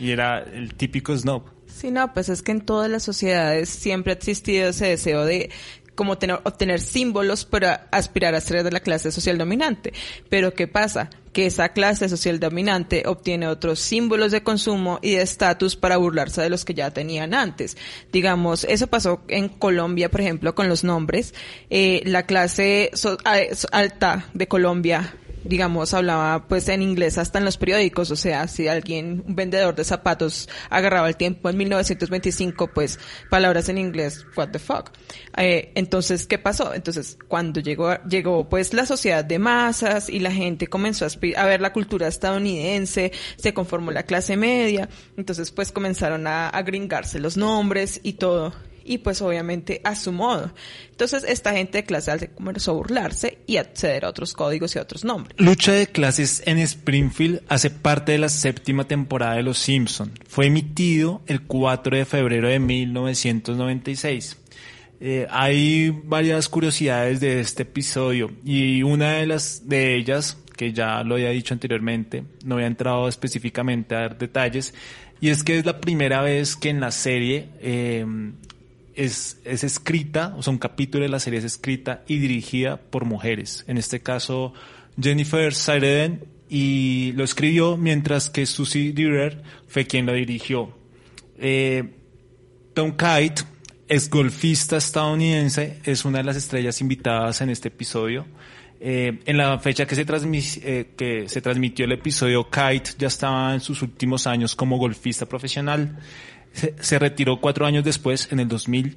[0.00, 1.55] Y era el típico snob.
[1.78, 5.50] Sí, no, pues es que en todas las sociedades siempre ha existido ese deseo de
[5.94, 9.92] como tener, obtener símbolos para aspirar a ser de la clase social dominante.
[10.30, 11.10] Pero ¿qué pasa?
[11.32, 16.40] Que esa clase social dominante obtiene otros símbolos de consumo y de estatus para burlarse
[16.42, 17.76] de los que ya tenían antes.
[18.12, 21.34] Digamos, eso pasó en Colombia, por ejemplo, con los nombres.
[21.70, 23.18] Eh, la clase so-
[23.72, 25.14] alta de Colombia
[25.48, 29.74] digamos, hablaba pues en inglés hasta en los periódicos, o sea, si alguien, un vendedor
[29.74, 32.98] de zapatos agarraba el tiempo en 1925, pues
[33.30, 34.90] palabras en inglés, what the fuck.
[35.36, 36.74] Eh, entonces, ¿qué pasó?
[36.74, 41.60] Entonces, cuando llegó, llegó pues la sociedad de masas y la gente comenzó a, ver
[41.60, 48.00] la cultura estadounidense, se conformó la clase media, entonces pues comenzaron a gringarse los nombres
[48.02, 48.52] y todo.
[48.86, 50.52] Y pues obviamente a su modo.
[50.90, 54.78] Entonces esta gente de clase alta comenzó a burlarse y acceder a otros códigos y
[54.78, 55.38] a otros nombres.
[55.38, 60.12] Lucha de clases en Springfield hace parte de la séptima temporada de Los Simpson.
[60.26, 64.38] Fue emitido el 4 de febrero de 1996.
[64.98, 71.02] Eh, hay varias curiosidades de este episodio y una de las de ellas, que ya
[71.02, 74.72] lo había dicho anteriormente, no había entrado específicamente a dar detalles,
[75.20, 78.06] y es que es la primera vez que en la serie eh,
[78.96, 83.04] es, es escrita, o sea, un capítulo de la serie es escrita y dirigida por
[83.04, 83.64] mujeres.
[83.68, 84.54] En este caso,
[85.00, 90.76] Jennifer Saireden y lo escribió mientras que Susie Durer fue quien lo dirigió.
[91.38, 91.84] Eh,
[92.74, 93.42] Tom Kite,
[93.88, 98.26] ex golfista estadounidense, es una de las estrellas invitadas en este episodio.
[98.78, 103.54] Eh, en la fecha que se, eh, que se transmitió el episodio, Kite ya estaba
[103.54, 105.98] en sus últimos años como golfista profesional.
[106.80, 108.96] Se, retiró cuatro años después, en el 2000,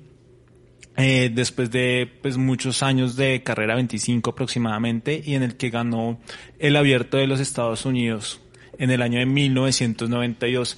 [0.98, 6.19] eh, después de pues, muchos años de carrera, 25 aproximadamente, y en el que ganó
[6.58, 8.41] el abierto de los Estados Unidos
[8.78, 10.78] en el año de 1992.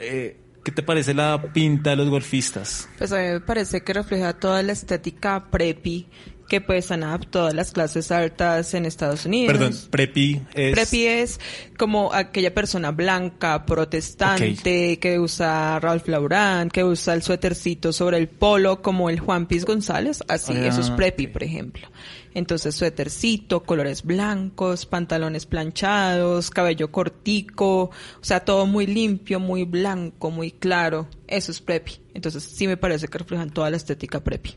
[0.00, 2.88] Eh, ¿Qué te parece la pinta de los golfistas?
[2.98, 6.08] Pues a mí me parece que refleja toda la estética preppy
[6.48, 9.52] que pues han adaptado a las clases altas en Estados Unidos.
[9.52, 10.72] Perdón, preppy es...
[10.72, 11.40] Preppy es
[11.76, 18.28] como aquella persona blanca, protestante, que usa Ralph Lauren, que usa el suétercito sobre el
[18.28, 21.88] polo, como el Juan Piz González, así, Ah, eso es preppy, por ejemplo.
[22.34, 30.30] Entonces, suétercito, colores blancos, pantalones planchados, cabello cortico, o sea, todo muy limpio, muy blanco,
[30.30, 31.08] muy claro.
[31.26, 32.00] Eso es preppy.
[32.14, 34.54] Entonces, sí me parece que reflejan toda la estética preppy.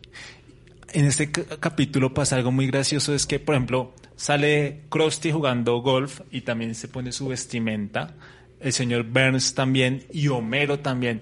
[0.93, 5.77] En este ca- capítulo pasa algo muy gracioso, es que, por ejemplo, sale Krusty jugando
[5.82, 8.13] golf y también se pone su vestimenta,
[8.60, 11.21] el señor Burns también y Homero también.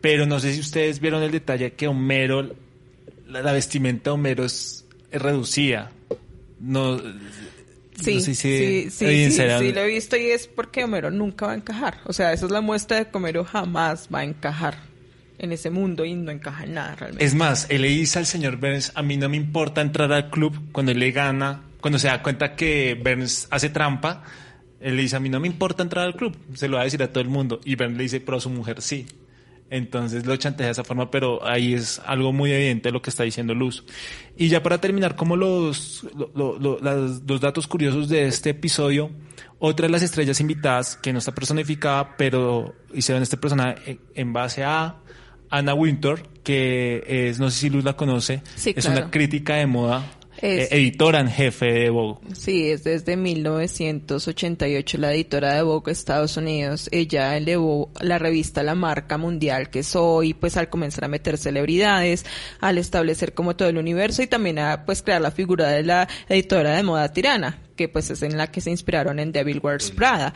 [0.00, 2.54] Pero no sé si ustedes vieron el detalle que Homero,
[3.26, 5.90] la, la vestimenta de Homero es, es reducida.
[6.60, 6.98] No,
[7.98, 11.10] Sí, no sé si sí, sí, sí, sí, lo he visto y es porque Homero
[11.10, 12.00] nunca va a encajar.
[12.04, 14.76] O sea, esa es la muestra de que Homero jamás va a encajar
[15.38, 17.24] en ese mundo y no encaja en nada realmente.
[17.24, 20.30] Es más, él le dice al señor Burns, a mí no me importa entrar al
[20.30, 24.22] club cuando él le gana, cuando se da cuenta que Burns hace trampa,
[24.80, 26.84] él le dice, a mí no me importa entrar al club, se lo va a
[26.84, 27.60] decir a todo el mundo.
[27.64, 29.06] Y Burns le dice, pero a su mujer sí.
[29.68, 33.24] Entonces lo chantajea de esa forma, pero ahí es algo muy evidente lo que está
[33.24, 33.84] diciendo Luz.
[34.36, 39.10] Y ya para terminar, como los, los datos curiosos de este episodio,
[39.58, 44.62] otra de las estrellas invitadas, que no está personificada, pero hicieron este personaje en base
[44.62, 44.96] a
[45.50, 49.00] Anna Winter, que es, no sé si Luz la conoce, Sí, es claro.
[49.02, 50.04] una crítica de moda,
[50.42, 52.20] eh, editora en jefe de Vogue.
[52.34, 56.88] Sí, es desde 1988 la editora de Vogue Estados Unidos.
[56.92, 61.08] Ella elevó la revista a la marca mundial que es hoy, pues al comenzar a
[61.08, 62.26] meter celebridades,
[62.60, 66.08] al establecer como todo el universo y también a pues crear la figura de la
[66.28, 69.90] editora de moda tirana que pues es en la que se inspiraron en Devil Wears
[69.90, 70.32] Prada.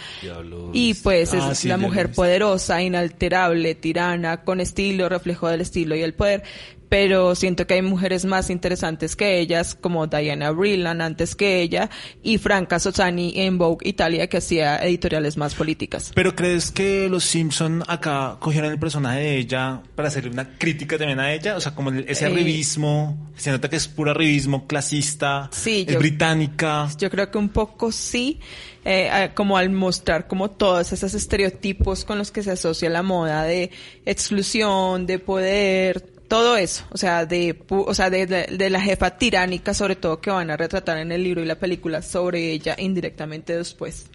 [0.73, 5.97] Y pues es Ah, sí, la mujer poderosa, inalterable, tirana, con estilo, reflejo del estilo
[5.97, 6.43] y el poder.
[6.91, 11.89] Pero siento que hay mujeres más interesantes que ellas, como Diana Brillan antes que ella,
[12.23, 16.11] y Franca Sozzani en Vogue Italia, que hacía editoriales más políticas.
[16.15, 20.99] Pero ¿crees que los Simpson acá cogieron el personaje de ella para hacerle una crítica
[20.99, 21.57] también a ella?
[21.57, 25.95] O sea, como ese Eh, arribismo, se nota que es puro arribismo clasista, Sí, es
[25.95, 26.89] yo- británica.
[26.99, 28.41] Yo creo que un poco sí,
[28.85, 33.05] eh, eh, como al mostrar como todos esos estereotipos con los que se asocia la
[33.05, 33.71] moda de
[34.05, 39.19] exclusión, de poder, todo eso, o sea, de, o sea, de, de- de la jefa
[39.19, 42.75] tiránica, sobre todo que van a retratar en el libro y la película sobre ella
[42.79, 44.07] indirectamente después.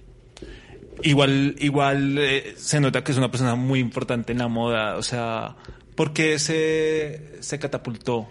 [1.04, 4.96] Igual, igual eh, se nota que es una persona muy importante en la moda.
[4.96, 5.56] O sea,
[5.94, 8.30] ¿por qué se, se catapultó?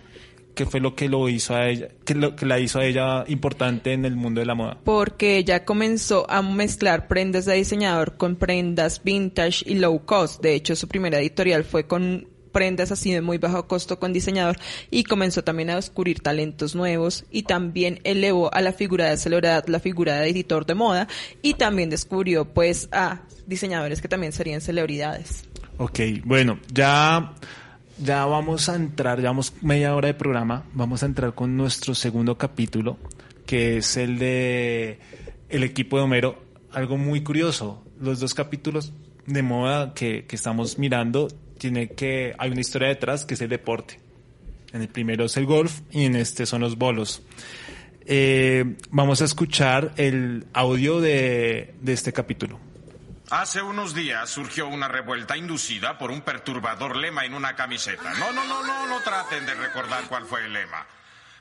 [0.54, 3.24] ¿Qué fue lo que lo hizo a ella, que lo que la hizo a ella
[3.26, 4.78] importante en el mundo de la moda?
[4.84, 10.40] porque ella comenzó a mezclar prendas de diseñador con prendas vintage y low cost.
[10.42, 14.56] De hecho, su primera editorial fue con prendas así de muy bajo costo con diseñador
[14.90, 19.66] y comenzó también a descubrir talentos nuevos y también elevó a la figura de celebridad
[19.66, 21.08] la figura de editor de moda
[21.42, 25.44] y también descubrió pues a diseñadores que también serían celebridades.
[25.78, 27.34] Ok, bueno, ya,
[27.98, 32.38] ya vamos a entrar, llevamos media hora de programa, vamos a entrar con nuestro segundo
[32.38, 32.96] capítulo,
[33.44, 35.00] que es el de
[35.48, 36.38] el equipo de Homero.
[36.70, 38.92] Algo muy curioso, los dos capítulos
[39.26, 43.48] de moda que, que estamos mirando, tiene que, hay una historia detrás que es el
[43.48, 44.00] deporte.
[44.72, 47.22] En el primero es el golf y en este son los bolos.
[48.06, 52.60] Eh, vamos a escuchar el audio de, de este capítulo.
[53.30, 58.12] Hace unos días surgió una revuelta inducida por un perturbador lema en una camiseta.
[58.14, 60.86] No, no, no, no, no traten de recordar cuál fue el lema.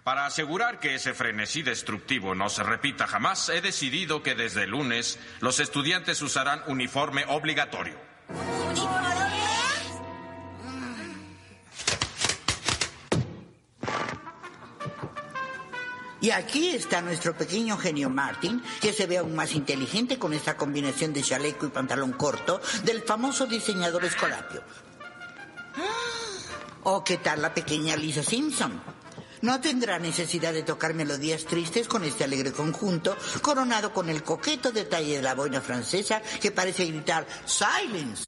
[0.04, 4.72] Para asegurar que ese frenesí destructivo no se repita jamás, he decidido que desde el
[4.72, 7.96] lunes los estudiantes usarán uniforme obligatorio.
[16.24, 20.56] Y aquí está nuestro pequeño genio Martin, que se ve aún más inteligente con esta
[20.56, 24.64] combinación de chaleco y pantalón corto del famoso diseñador Escolapio.
[26.84, 28.82] ¿O qué tal la pequeña Lisa Simpson?
[29.42, 34.72] No tendrá necesidad de tocar melodías tristes con este alegre conjunto, coronado con el coqueto
[34.72, 38.24] detalle de la boina francesa que parece gritar Silence.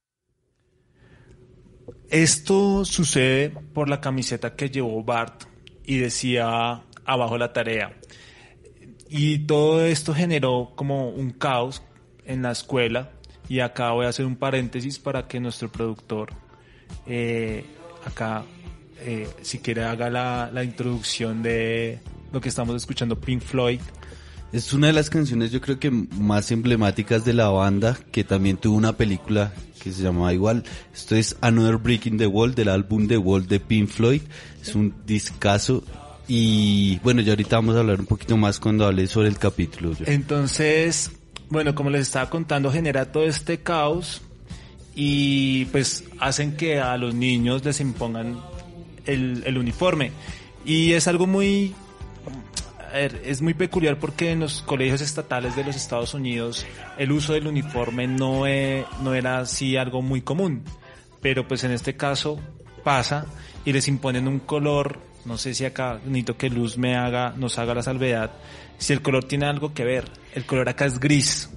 [2.09, 5.45] Esto sucede por la camiseta que llevó Bart
[5.85, 7.93] y decía abajo la tarea.
[9.09, 11.83] Y todo esto generó como un caos
[12.25, 13.11] en la escuela
[13.47, 16.33] y acá voy a hacer un paréntesis para que nuestro productor
[17.05, 17.63] eh,
[18.03, 18.43] acá
[18.99, 21.99] eh, si quiere haga la, la introducción de
[22.31, 23.79] lo que estamos escuchando Pink Floyd
[24.55, 28.55] es una de las canciones yo creo que más emblemáticas de la banda, que también
[28.55, 29.51] tuvo una película
[29.81, 30.63] que se llamaba igual.
[30.93, 34.21] Esto es Another Break in the Wall del álbum The Wall de Pink Floyd.
[34.61, 35.83] Es un discazo
[36.27, 39.93] y bueno, ya ahorita vamos a hablar un poquito más cuando hable sobre el capítulo.
[40.05, 41.11] Entonces,
[41.49, 44.21] bueno, como les estaba contando, genera todo este caos
[44.95, 48.39] y pues hacen que a los niños les impongan
[49.05, 50.11] el, el uniforme.
[50.65, 51.75] Y es algo muy
[52.95, 56.65] es muy peculiar porque en los colegios estatales de los Estados Unidos
[56.97, 58.43] el uso del uniforme no,
[59.01, 60.63] no era así algo muy común.
[61.21, 62.39] Pero pues en este caso
[62.83, 63.25] pasa
[63.65, 67.57] y les imponen un color, no sé si acá necesito que Luz me haga, nos
[67.57, 68.31] haga la salvedad,
[68.77, 70.05] si el color tiene algo que ver.
[70.33, 71.49] El color acá es gris.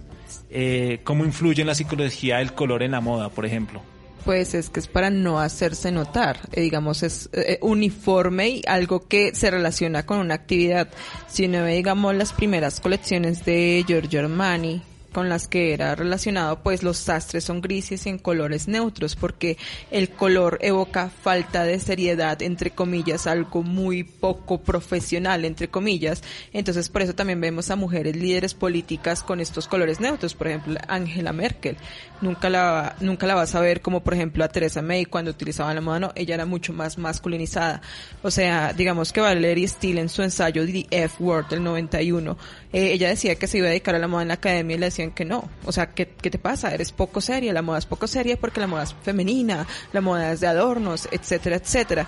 [0.51, 3.83] Eh, ¿Cómo influye en la psicología el color en la moda, por ejemplo?
[4.29, 9.09] pues es que es para no hacerse notar, eh, digamos, es eh, uniforme y algo
[9.09, 10.89] que se relaciona con una actividad.
[11.29, 14.83] Si uno ve, digamos, las primeras colecciones de Giorgio Armani,
[15.13, 19.57] con las que era relacionado, pues los sastres son grises y en colores neutros, porque
[19.91, 26.23] el color evoca falta de seriedad, entre comillas, algo muy poco profesional, entre comillas.
[26.53, 30.79] Entonces, por eso también vemos a mujeres líderes políticas con estos colores neutros, por ejemplo,
[30.89, 31.77] Angela Merkel.
[32.21, 35.73] Nunca la, nunca la vas a ver como, por ejemplo, a Teresa May cuando utilizaba
[35.73, 37.81] la moda, no, ella era mucho más masculinizada.
[38.23, 42.37] O sea, digamos que Valerie Steele en su ensayo The F Word del 91,
[42.73, 44.79] eh, ella decía que se iba a dedicar a la moda en la academia y
[44.79, 45.49] le que no.
[45.65, 46.75] O sea, ¿qué, ¿qué te pasa?
[46.75, 47.53] Eres poco seria.
[47.53, 51.09] La moda es poco seria porque la moda es femenina, la moda es de adornos,
[51.11, 52.07] etcétera, etcétera.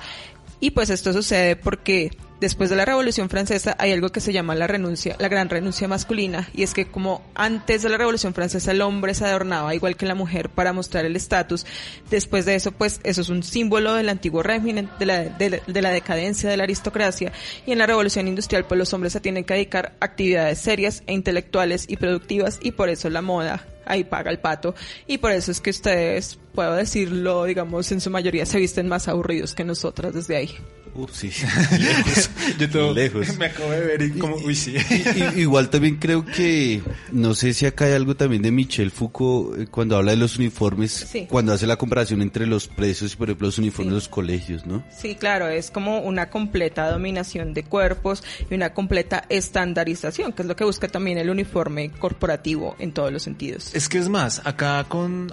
[0.60, 2.10] Y pues esto sucede porque
[2.40, 5.86] después de la Revolución Francesa hay algo que se llama la renuncia, la gran renuncia
[5.88, 9.96] masculina, y es que como antes de la Revolución Francesa el hombre se adornaba igual
[9.96, 11.66] que la mujer para mostrar el estatus,
[12.10, 15.90] después de eso pues eso es un símbolo del antiguo régimen, de la, de, la
[15.90, 17.32] decadencia de la aristocracia,
[17.66, 21.02] y en la Revolución Industrial pues los hombres se tienen que dedicar a actividades serias
[21.06, 24.74] e intelectuales y productivas, y por eso la moda ahí paga el pato.
[25.06, 29.08] Y por eso es que ustedes, puedo decirlo, digamos, en su mayoría se visten más
[29.08, 30.56] aburridos que nosotras desde ahí.
[30.94, 31.30] Uf, sí.
[31.78, 32.30] Lejos.
[32.58, 33.36] Yo todo Lejos.
[33.38, 34.76] me acabo de ver y como, uy, sí.
[35.36, 36.82] igual también creo que,
[37.12, 40.36] no sé si acá hay algo también de Michel Foucault eh, cuando habla de los
[40.38, 44.08] uniformes, cuando hace la comparación entre los precios y, por ejemplo, los uniformes de los
[44.08, 44.82] colegios, ¿no?
[44.90, 50.48] Sí, claro, es como una completa dominación de cuerpos y una completa estandarización, que es
[50.48, 53.74] lo que busca también el uniforme corporativo en todos los sentidos.
[53.74, 55.32] Es que es más, acá con,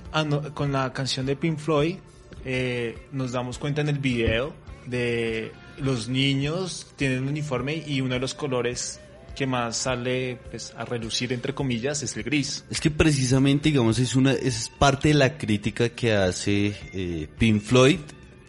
[0.53, 1.97] con la canción de Pink Floyd,
[2.45, 4.53] eh, nos damos cuenta en el video
[4.87, 8.99] de los niños tienen un uniforme y uno de los colores
[9.35, 12.65] que más sale pues, a relucir entre comillas es el gris.
[12.71, 17.61] Es que precisamente digamos es una es parte de la crítica que hace eh, Pink
[17.61, 17.99] Floyd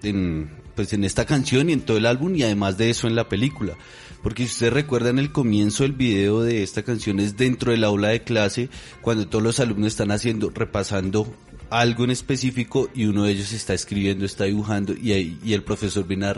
[0.03, 3.17] en pues en esta canción y en todo el álbum y además de eso en
[3.17, 3.77] la película.
[4.23, 8.09] Porque si ustedes recuerdan el comienzo del video de esta canción es dentro del aula
[8.09, 8.71] de clase
[9.01, 11.35] cuando todos los alumnos están haciendo repasando
[11.71, 16.07] algo en específico y uno de ellos está escribiendo, está dibujando y, y el profesor
[16.07, 16.35] viene a,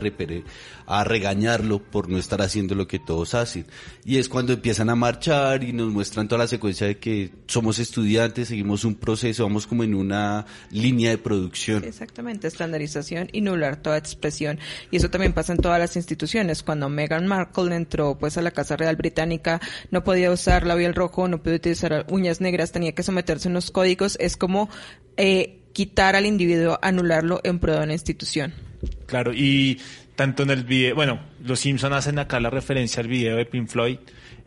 [0.91, 3.65] a regañarlo por no estar haciendo lo que todos hacen.
[4.05, 7.79] Y es cuando empiezan a marchar y nos muestran toda la secuencia de que somos
[7.79, 11.85] estudiantes, seguimos un proceso, vamos como en una línea de producción.
[11.85, 14.59] Exactamente, estandarización y nular toda expresión.
[14.91, 16.65] Y eso también pasa en todas las instituciones.
[16.65, 19.61] Cuando Meghan Markle entró pues a la Casa Real Británica,
[19.93, 23.71] no podía usar labial rojo, no podía utilizar uñas negras, tenía que someterse a unos
[23.71, 24.17] códigos.
[24.19, 24.69] Es como
[25.17, 28.70] eh, quitar al individuo, anularlo en pro de una institución.
[29.07, 29.81] Claro, y
[30.15, 33.69] tanto en el video, bueno, los Simpson hacen acá la referencia al video de Pink
[33.69, 33.99] Floyd,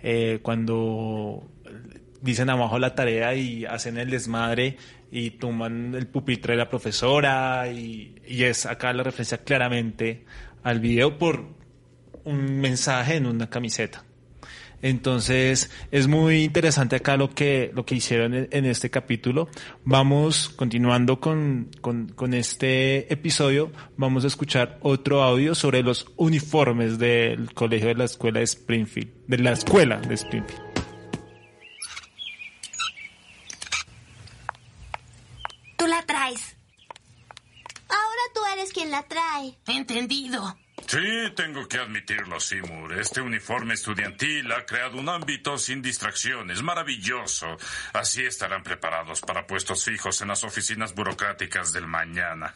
[0.02, 1.50] eh, cuando
[2.22, 4.78] dicen abajo la tarea y hacen el desmadre
[5.12, 10.26] y toman el pupitre de la profesora y, y es acá la referencia claramente
[10.64, 11.46] al video por
[12.24, 14.06] un mensaje en una camiseta.
[14.84, 19.48] Entonces, es muy interesante acá lo que, lo que hicieron en, en este capítulo.
[19.86, 23.72] Vamos continuando con, con, con este episodio.
[23.96, 29.10] Vamos a escuchar otro audio sobre los uniformes del colegio de la escuela de Springfield,
[29.26, 30.62] de la escuela de Springfield.
[35.78, 36.58] Tú la traes.
[37.88, 39.58] Ahora tú eres quien la trae.
[39.66, 40.58] Entendido.
[40.94, 42.94] Sí, tengo que admitirlo, Seymour.
[43.00, 46.62] Este uniforme estudiantil ha creado un ámbito sin distracciones.
[46.62, 47.58] Maravilloso.
[47.94, 52.54] Así estarán preparados para puestos fijos en las oficinas burocráticas del mañana.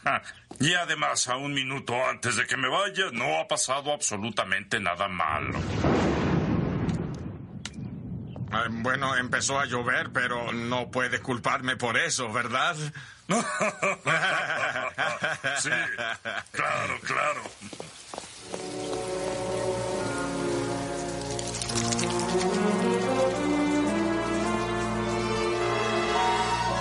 [0.60, 5.08] Y además, a un minuto antes de que me vaya, no ha pasado absolutamente nada
[5.08, 5.58] malo.
[8.52, 12.76] Eh, bueno, empezó a llover, pero no puede culparme por eso, ¿verdad?
[15.60, 15.70] Sí,
[16.52, 17.42] claro, claro.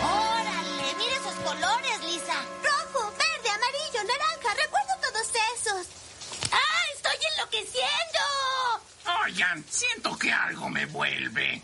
[0.03, 0.95] ¡Órale!
[0.97, 2.36] ¡Mira esos colores, Lisa!
[2.63, 4.53] Rojo, verde, amarillo, naranja.
[4.55, 5.88] Recuerdo todos esos.
[6.51, 6.84] ¡Ah!
[6.95, 8.20] ¡Estoy enloqueciendo!
[9.26, 11.61] Oigan, siento que algo me vuelve.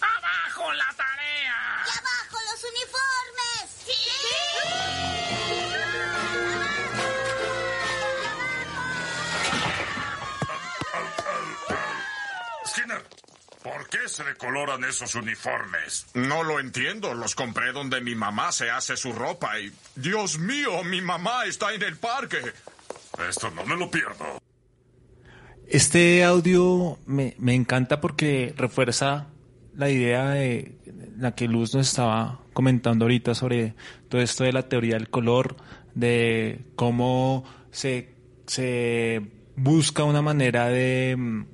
[0.00, 1.84] ¡Abajo la tarea!
[1.86, 3.70] ¡Y abajo los uniformes!
[3.86, 5.13] ¡Sí!
[12.74, 13.02] Skinner,
[13.62, 16.06] ¿por qué se decoloran esos uniformes?
[16.14, 17.14] No lo entiendo.
[17.14, 19.70] Los compré donde mi mamá se hace su ropa y...
[19.94, 22.38] Dios mío, mi mamá está en el parque.
[23.28, 24.42] Esto no me lo pierdo.
[25.68, 29.28] Este audio me, me encanta porque refuerza
[29.76, 30.76] la idea de
[31.16, 33.74] la que Luz nos estaba comentando ahorita sobre
[34.08, 35.56] todo esto de la teoría del color,
[35.94, 38.14] de cómo se,
[38.46, 39.22] se
[39.54, 41.53] busca una manera de, mm,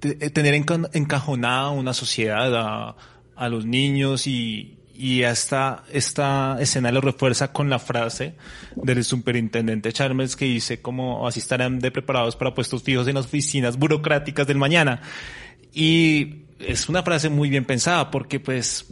[0.00, 2.96] tener enca- encajonada una sociedad a,
[3.34, 8.34] a los niños y, y esta, esta escena lo refuerza con la frase
[8.76, 13.26] del superintendente Chalmers que dice como así estarán de preparados para puestos fijos en las
[13.26, 15.02] oficinas burocráticas del mañana.
[15.72, 18.86] Y es una frase muy bien pensada porque pues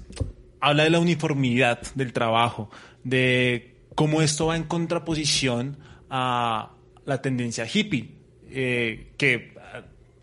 [0.60, 2.70] habla de la uniformidad del trabajo,
[3.02, 5.78] de cómo esto va en contraposición
[6.10, 6.72] a
[7.06, 8.10] la tendencia hippie,
[8.50, 9.53] eh, que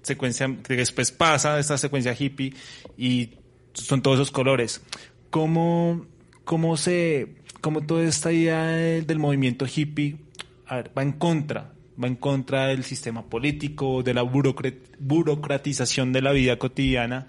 [0.01, 2.53] secuencia, que después pasa esta secuencia hippie
[2.97, 3.31] y
[3.73, 4.81] son todos esos colores.
[5.29, 6.05] ¿Cómo,
[6.43, 10.17] cómo se, cómo toda esta idea de- del movimiento hippie
[10.65, 16.13] a ver, va en contra, va en contra del sistema político, de la burocra- burocratización
[16.13, 17.27] de la vida cotidiana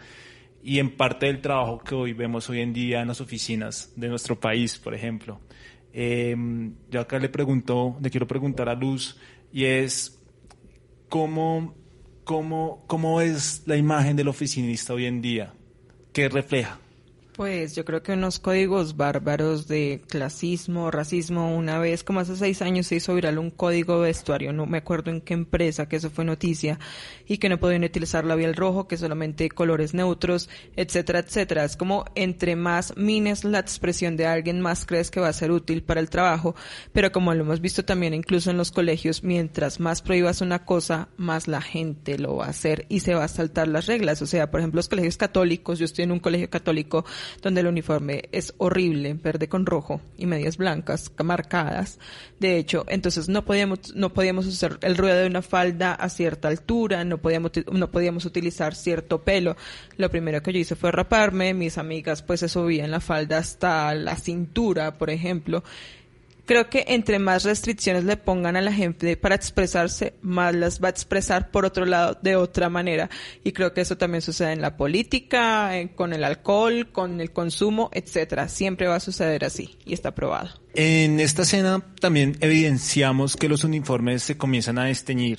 [0.64, 4.08] y en parte del trabajo que hoy vemos hoy en día en las oficinas de
[4.08, 5.40] nuestro país, por ejemplo.
[5.92, 6.36] Eh,
[6.90, 9.18] yo acá le pregunto, le quiero preguntar a Luz,
[9.52, 10.18] y es
[11.08, 11.74] cómo,
[12.24, 15.54] cómo, cómo es la imagen del oficinista hoy en día,
[16.12, 16.81] qué refleja.
[17.42, 21.56] Pues yo creo que unos códigos bárbaros de clasismo, racismo.
[21.56, 25.10] Una vez, como hace seis años, se hizo viral un código vestuario, no me acuerdo
[25.10, 26.78] en qué empresa, que eso fue noticia,
[27.26, 31.64] y que no podían utilizar labial rojo, que solamente colores neutros, etcétera, etcétera.
[31.64, 35.50] Es como entre más mines la expresión de alguien, más crees que va a ser
[35.50, 36.54] útil para el trabajo,
[36.92, 41.08] pero como lo hemos visto también incluso en los colegios, mientras más prohíbas una cosa,
[41.16, 44.22] más la gente lo va a hacer y se va a saltar las reglas.
[44.22, 47.04] O sea, por ejemplo, los colegios católicos, yo estoy en un colegio católico
[47.40, 51.98] donde el uniforme es horrible, verde con rojo y medias blancas marcadas.
[52.38, 56.48] De hecho, entonces no podíamos no podíamos usar el ruedo de una falda a cierta
[56.48, 59.56] altura, no podíamos no podíamos utilizar cierto pelo.
[59.96, 63.94] Lo primero que yo hice fue raparme, mis amigas pues se subían la falda hasta
[63.94, 65.62] la cintura, por ejemplo.
[66.44, 70.88] Creo que entre más restricciones le pongan a la gente para expresarse, más las va
[70.88, 73.08] a expresar por otro lado de otra manera.
[73.44, 77.90] Y creo que eso también sucede en la política, con el alcohol, con el consumo,
[77.92, 78.48] etcétera.
[78.48, 80.50] Siempre va a suceder así y está probado.
[80.74, 85.38] En esta escena también evidenciamos que los uniformes se comienzan a desteñir.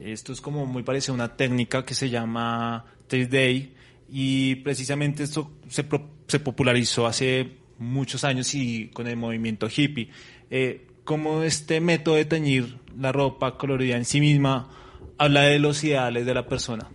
[0.00, 3.74] Esto es como muy parecido a una técnica que se llama Taste Day
[4.10, 10.08] y precisamente esto se, pro- se popularizó hace muchos años y con el movimiento hippie.
[10.50, 14.68] Eh, como este método de teñir la ropa colorida en sí misma
[15.16, 16.88] habla de los ideales de la persona.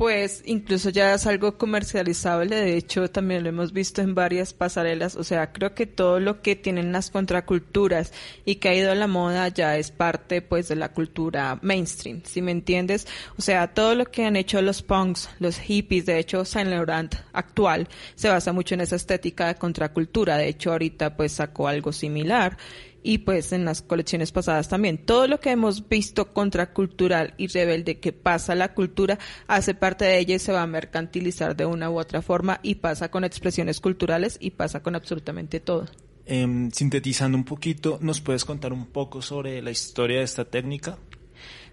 [0.00, 5.14] Pues incluso ya es algo comercializable, de hecho también lo hemos visto en varias pasarelas,
[5.14, 8.14] o sea, creo que todo lo que tienen las contraculturas
[8.46, 12.22] y que ha ido a la moda ya es parte pues de la cultura mainstream,
[12.24, 13.06] si me entiendes?
[13.36, 17.16] O sea, todo lo que han hecho los punks, los hippies, de hecho Saint Laurent
[17.34, 21.92] actual se basa mucho en esa estética de contracultura, de hecho ahorita pues sacó algo
[21.92, 22.56] similar
[23.02, 24.98] y pues en las colecciones pasadas también.
[24.98, 30.04] Todo lo que hemos visto contracultural y rebelde que pasa a la cultura hace parte
[30.04, 33.24] de ella y se va a mercantilizar de una u otra forma y pasa con
[33.24, 35.86] expresiones culturales y pasa con absolutamente todo.
[36.26, 40.98] Em, sintetizando un poquito, ¿nos puedes contar un poco sobre la historia de esta técnica?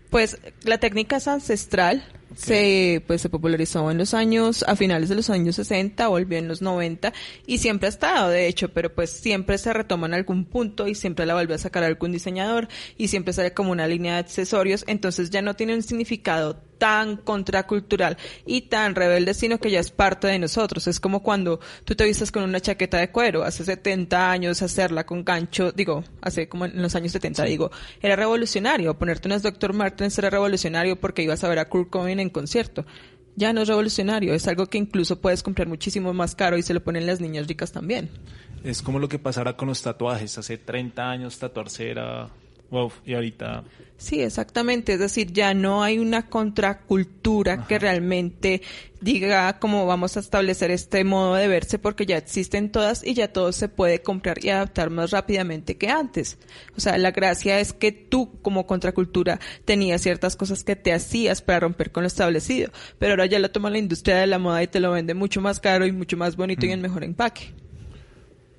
[0.09, 2.03] Pues la técnica es ancestral,
[2.35, 6.47] se pues se popularizó en los años a finales de los años 60, volvió en
[6.47, 7.13] los 90
[7.45, 10.95] y siempre ha estado de hecho, pero pues siempre se retoma en algún punto y
[10.95, 12.67] siempre la vuelve a sacar algún diseñador
[12.97, 17.17] y siempre sale como una línea de accesorios, entonces ya no tiene un significado tan
[17.17, 20.87] contracultural y tan rebelde, sino que ya es parte de nosotros.
[20.87, 25.05] Es como cuando tú te vistes con una chaqueta de cuero, hace 70 años hacerla
[25.05, 27.71] con gancho, digo, hace como en los años 70, digo,
[28.01, 28.97] era revolucionario.
[28.97, 29.73] Ponerte unas Dr.
[29.73, 32.85] Martens era revolucionario porque ibas a ver a Kurt Cobain en concierto.
[33.35, 36.73] Ya no es revolucionario, es algo que incluso puedes comprar muchísimo más caro y se
[36.73, 38.09] lo ponen las niñas ricas también.
[38.63, 40.37] Es como lo que pasara con los tatuajes.
[40.39, 42.29] Hace 30 años tatuarse era
[42.69, 43.63] wow, y ahorita
[43.97, 44.93] Sí, exactamente.
[44.93, 48.61] Es decir, ya no hay una contracultura que realmente
[49.01, 53.31] diga cómo vamos a establecer este modo de verse porque ya existen todas y ya
[53.31, 56.37] todo se puede comprar y adaptar más rápidamente que antes.
[56.75, 61.41] O sea, la gracia es que tú como contracultura tenías ciertas cosas que te hacías
[61.41, 64.61] para romper con lo establecido, pero ahora ya lo toma la industria de la moda
[64.61, 67.53] y te lo vende mucho más caro y mucho más bonito y en mejor empaque.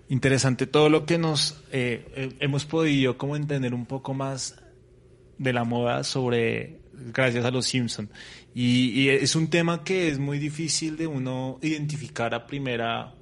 [0.08, 4.56] Interesante todo lo que nos eh, eh, hemos podido como entender un poco más
[5.36, 8.10] de la moda sobre gracias a los Simpson.
[8.54, 13.14] Y, es un tema que es muy difícil de uno identificar a primera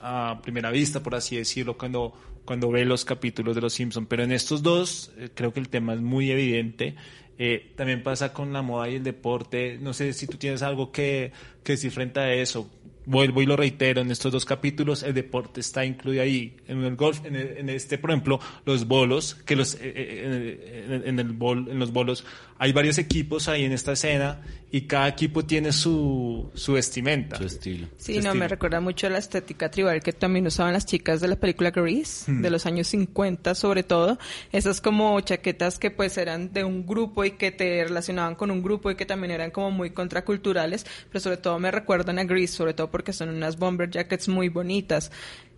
[0.00, 2.12] a primera vista por así decirlo cuando
[2.44, 4.06] cuando ve los capítulos de los Simpson.
[4.06, 6.94] Pero en estos dos eh, creo que el tema es muy evidente.
[7.38, 9.78] Eh, también pasa con la moda y el deporte.
[9.80, 12.70] No sé si tú tienes algo que, que decir frente a eso
[13.06, 16.56] vuelvo y lo reitero, en estos dos capítulos el deporte está incluido ahí.
[16.68, 21.32] En el golf, en, este, por ejemplo, los bolos, que los, eh, eh, en, el
[21.32, 22.24] bol, en los bolos
[22.62, 24.40] hay varios equipos ahí en esta escena
[24.70, 27.36] y cada equipo tiene su, su vestimenta.
[27.36, 27.88] Su estilo.
[27.96, 31.34] Sí, no, me recuerda mucho la estética tribal que también usaban las chicas de la
[31.34, 34.16] película Grease, de los años 50 sobre todo.
[34.52, 38.62] Esas como chaquetas que pues eran de un grupo y que te relacionaban con un
[38.62, 42.54] grupo y que también eran como muy contraculturales, pero sobre todo me recuerdan a Grease,
[42.54, 45.10] sobre todo porque son unas bomber jackets muy bonitas.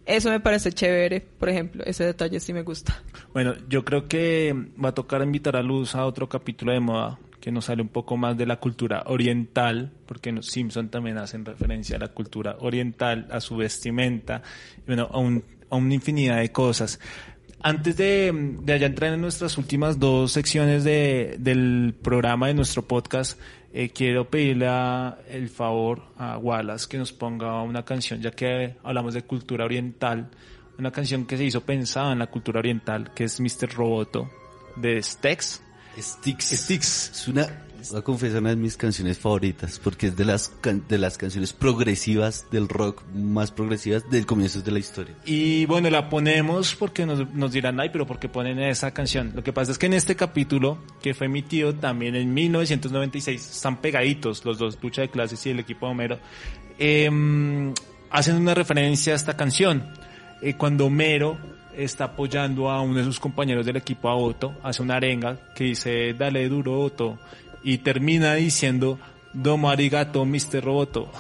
[0.07, 3.03] Eso me parece chévere, por ejemplo, ese detalle sí me gusta.
[3.33, 7.19] Bueno, yo creo que va a tocar invitar a Luz a otro capítulo de moda
[7.41, 11.45] que nos sale un poco más de la cultura oriental, porque los Simpson también hacen
[11.45, 14.43] referencia a la cultura oriental, a su vestimenta,
[14.87, 16.99] bueno, a, un, a una infinidad de cosas.
[17.61, 18.31] Antes de,
[18.63, 23.39] de allá entrar en nuestras últimas dos secciones de, del programa de nuestro podcast,
[23.77, 24.69] eh, quiero pedirle
[25.29, 30.31] el favor a Wallace que nos ponga una canción, ya que hablamos de cultura oriental,
[30.79, 33.75] una canción que se hizo pensada en la cultura oriental, que es Mr.
[33.75, 34.31] Roboto
[34.77, 35.61] de Stex.
[35.99, 36.45] Sticks.
[36.51, 37.11] Sticks.
[37.11, 40.53] Es una Voy a confesar una de mis canciones favoritas porque es de las
[40.89, 45.15] de las canciones progresivas del rock más progresivas del comienzo de la historia.
[45.25, 49.33] Y bueno, la ponemos porque nos, nos dirán, ay, pero ¿por qué ponen esa canción?
[49.35, 53.77] Lo que pasa es que en este capítulo, que fue emitido también en 1996, están
[53.79, 56.19] pegaditos los dos, Lucha de Clases y el equipo de Homero,
[56.79, 57.73] em,
[58.11, 59.89] hacen una referencia a esta canción.
[60.43, 61.39] Eh, cuando Homero
[61.77, 65.65] está apoyando a uno de sus compañeros del equipo a Otto, hace una arenga que
[65.65, 67.19] dice, dale duro Otto,
[67.65, 68.99] y termina diciendo
[69.33, 70.63] Domo arigato, Mr.
[70.63, 71.11] Roboto.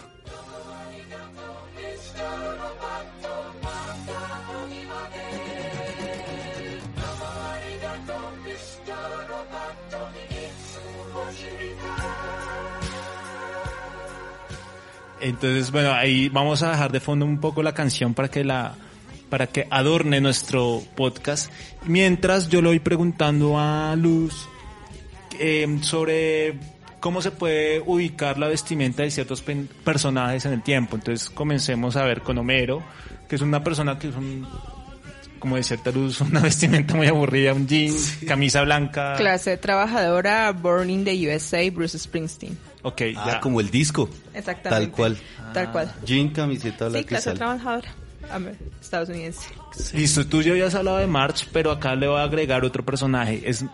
[15.20, 18.74] Entonces, bueno, ahí vamos a dejar de fondo un poco la canción para que la
[19.30, 21.50] para que adorne nuestro podcast.
[21.86, 24.48] Mientras yo le voy preguntando a Luz
[25.38, 26.54] eh, sobre
[27.00, 29.44] cómo se puede ubicar la vestimenta de ciertos
[29.84, 30.96] personajes en el tiempo.
[30.96, 32.82] Entonces comencemos a ver con Homero,
[33.28, 34.46] que es una persona que es un,
[35.38, 37.94] como de cierta luz, una vestimenta muy aburrida, un jean,
[38.26, 39.16] camisa blanca.
[39.16, 42.56] Clase trabajadora, Born in the USA, Bruce Springsteen.
[42.82, 44.08] Ok, ah, como el disco.
[44.32, 44.86] Exactamente.
[44.86, 45.18] Tal cual.
[45.52, 45.92] Tal cual.
[46.06, 46.98] Jean, camiseta blanca.
[47.00, 47.94] Sí, clase trabajadora.
[48.80, 49.50] Estadounidense.
[49.92, 53.42] Listo, tú ya habías hablado de March, pero acá le voy a agregar otro personaje.
[53.44, 53.64] Es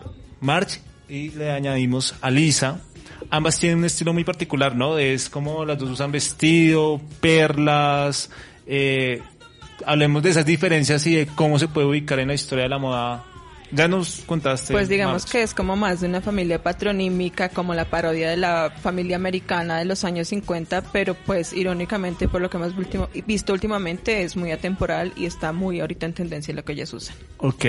[0.41, 0.81] March
[1.11, 2.79] y le añadimos a Lisa,
[3.29, 4.97] ambas tienen un estilo muy particular, ¿no?
[4.97, 8.29] Es como las dos usan vestido, perlas,
[8.65, 9.21] eh,
[9.85, 12.77] hablemos de esas diferencias y de cómo se puede ubicar en la historia de la
[12.79, 13.25] moda.
[13.73, 14.73] Ya nos contaste.
[14.73, 18.73] Pues digamos que es como más de una familia patronímica, como la parodia de la
[18.81, 23.53] familia americana de los años 50, pero pues irónicamente por lo que hemos último- visto
[23.53, 27.15] últimamente es muy atemporal y está muy ahorita en tendencia lo que ellas usan.
[27.37, 27.65] Ok.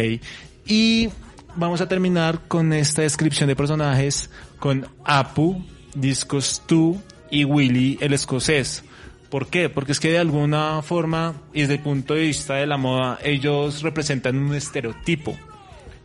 [0.66, 1.09] Y
[1.57, 6.96] vamos a terminar con esta descripción de personajes con Apu, Discos 2
[7.30, 8.84] y Willy el escocés.
[9.30, 9.68] ¿Por qué?
[9.68, 13.18] Porque es que de alguna forma, y desde el punto de vista de la moda,
[13.22, 15.36] ellos representan un estereotipo.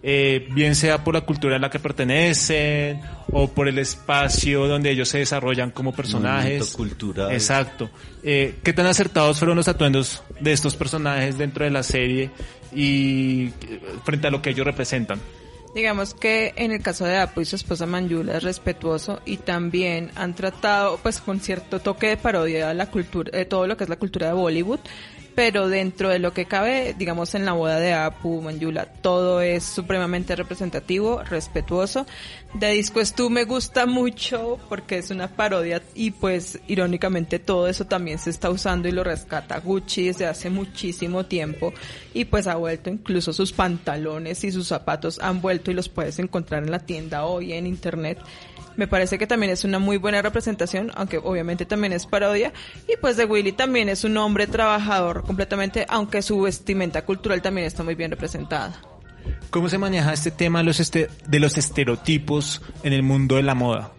[0.04, 4.92] Eh, bien sea por la cultura a la que pertenecen o por el espacio donde
[4.92, 6.72] ellos se desarrollan como personajes.
[6.72, 7.34] Cultural.
[7.34, 7.90] Exacto.
[8.24, 12.30] Eh, ¿Qué tan acertados fueron los atuendos de estos personajes dentro de la serie
[12.74, 15.20] y eh, frente a lo que ellos representan?
[15.78, 20.10] Digamos que en el caso de Apu y su esposa Manjula es respetuoso y también
[20.16, 23.90] han tratado pues con cierto toque de parodia la cultura, de todo lo que es
[23.92, 24.80] la cultura de Bollywood,
[25.38, 29.64] pero dentro de lo que cabe, digamos en la boda de Apu, Manjula, todo es
[29.64, 32.08] supremamente representativo, respetuoso.
[32.56, 37.86] De Disco Tú me gusta mucho porque es una parodia y pues irónicamente todo eso
[37.86, 41.72] también se está usando y lo rescata Gucci desde hace muchísimo tiempo
[42.16, 46.18] y pues ha vuelto incluso sus pantalones y sus zapatos han vuelto y los puedes
[46.18, 48.18] encontrar en la tienda hoy en internet.
[48.78, 52.54] Me parece que también es una muy buena representación, aunque obviamente también es parodia.
[52.88, 57.68] Y pues de Willy también es un hombre trabajador completamente, aunque su vestimenta cultural también
[57.68, 58.80] está muy bien representada.
[59.50, 61.10] ¿Cómo se maneja este tema de los, este-
[61.58, 63.92] estereotipos en el mundo de la moda?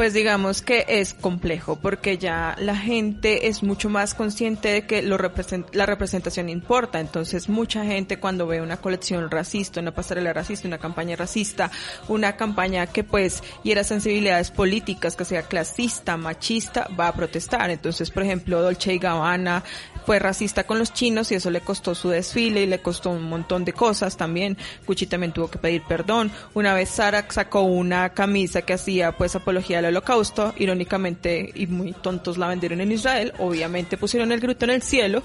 [0.00, 5.02] Pues digamos que es complejo porque ya la gente es mucho más consciente de que
[5.02, 7.00] lo represent- la representación importa.
[7.00, 11.70] Entonces mucha gente cuando ve una colección racista, una pasarela racista, una campaña racista,
[12.08, 17.68] una campaña que pues hiera sensibilidades políticas, que sea clasista, machista, va a protestar.
[17.68, 19.62] Entonces, por ejemplo, Dolce y Gabbana
[20.06, 23.24] fue racista con los chinos y eso le costó su desfile y le costó un
[23.24, 24.56] montón de cosas también.
[24.86, 26.32] Gucci también tuvo que pedir perdón.
[26.54, 31.92] Una vez Sara sacó una camisa que hacía pues apología al holocausto, irónicamente y muy
[31.92, 35.22] tontos la vendieron en Israel, obviamente pusieron el grito en el cielo.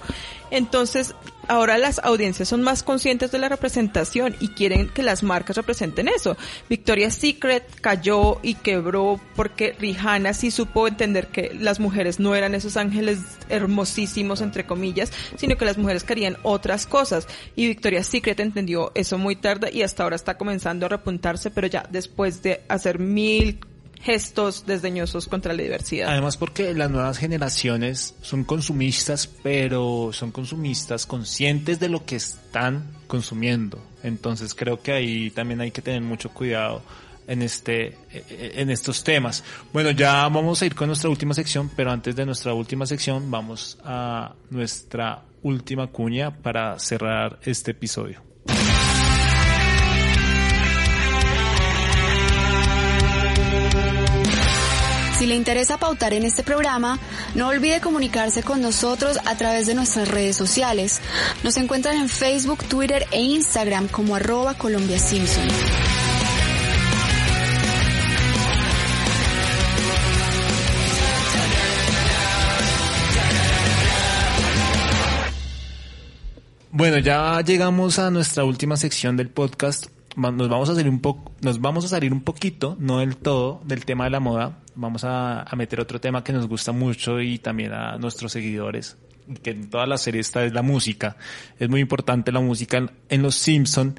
[0.52, 1.16] Entonces,
[1.48, 6.08] ahora las audiencias son más conscientes de la representación y quieren que las marcas representen
[6.08, 6.38] eso.
[6.70, 12.56] Victoria's Secret cayó y quebró porque Rihanna sí supo entender que las mujeres no eran
[12.56, 18.40] esos ángeles hermosísimos entre comillas, sino que las mujeres querían otras cosas y Victoria's Secret
[18.40, 22.62] entendió eso muy tarde y hasta ahora está comenzando a repuntarse, pero ya después de
[22.68, 23.60] hacer mil
[24.06, 26.10] gestos desdeñosos contra la diversidad.
[26.10, 32.92] Además porque las nuevas generaciones son consumistas, pero son consumistas conscientes de lo que están
[33.08, 33.84] consumiendo.
[34.04, 36.84] Entonces creo que ahí también hay que tener mucho cuidado
[37.28, 39.44] en este eh, en estos temas.
[39.74, 43.32] Bueno, ya vamos a ir con nuestra última sección, pero antes de nuestra última sección
[43.32, 48.35] vamos a nuestra última cuña para cerrar este episodio.
[55.18, 57.00] Si le interesa pautar en este programa,
[57.36, 61.00] no olvide comunicarse con nosotros a través de nuestras redes sociales.
[61.42, 65.48] Nos encuentran en Facebook, Twitter e Instagram como arroba Colombia Simpson.
[76.72, 79.95] Bueno, ya llegamos a nuestra última sección del podcast.
[80.16, 83.62] Nos vamos a salir un poco, nos vamos a salir un poquito, no del todo,
[83.66, 84.60] del tema de la moda.
[84.76, 88.98] Vamos a, a meter otro tema que nos gusta mucho y también a nuestros seguidores,
[89.44, 91.18] que en toda la serie está es la música.
[91.60, 93.96] Es muy importante la música en, en Los Simpson.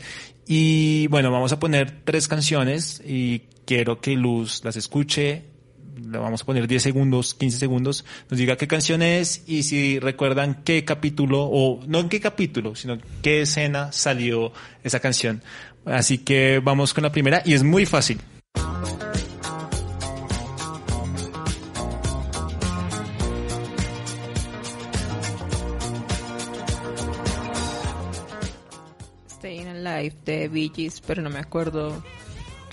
[0.46, 5.56] Y bueno, vamos a poner tres canciones y quiero que Luz las escuche
[5.96, 9.98] le vamos a poner 10 segundos, 15 segundos, nos diga qué canción es y si
[9.98, 14.52] recuerdan qué capítulo, o no en qué capítulo, sino qué escena salió
[14.84, 15.42] esa canción.
[15.86, 18.20] Así que vamos con la primera y es muy fácil.
[29.30, 32.02] Staying Alive de Bee Gees, pero no me acuerdo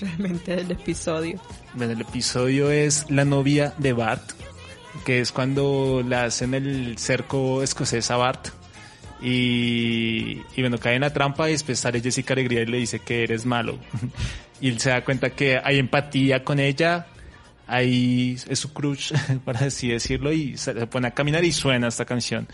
[0.00, 1.40] realmente del episodio.
[1.74, 4.32] Bueno, el episodio es La novia de Bart,
[5.04, 8.48] que es cuando le hacen el cerco escocés a Bart.
[9.24, 12.98] Y, y bueno, cae en la trampa y después sale Jessica Alegría y le dice
[12.98, 13.78] que eres malo.
[14.60, 17.06] y él se da cuenta que hay empatía con ella,
[17.66, 19.12] ahí es su crush,
[19.44, 22.46] para así decirlo, y se pone a caminar y suena esta canción.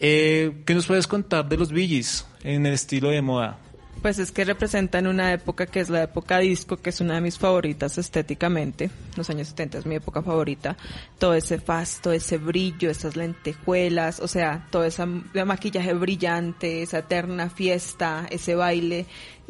[0.00, 3.58] Eh, ¿Qué nos puedes contar de los Gees en el estilo de moda?
[4.02, 7.20] Pues es que representan una época que es la época disco, que es una de
[7.22, 8.90] mis favoritas estéticamente.
[9.16, 10.76] Los años 70 es mi época favorita.
[11.18, 16.98] Todo ese faz, todo ese brillo, esas lentejuelas, o sea, todo ese maquillaje brillante, esa
[16.98, 19.06] eterna fiesta, ese baile.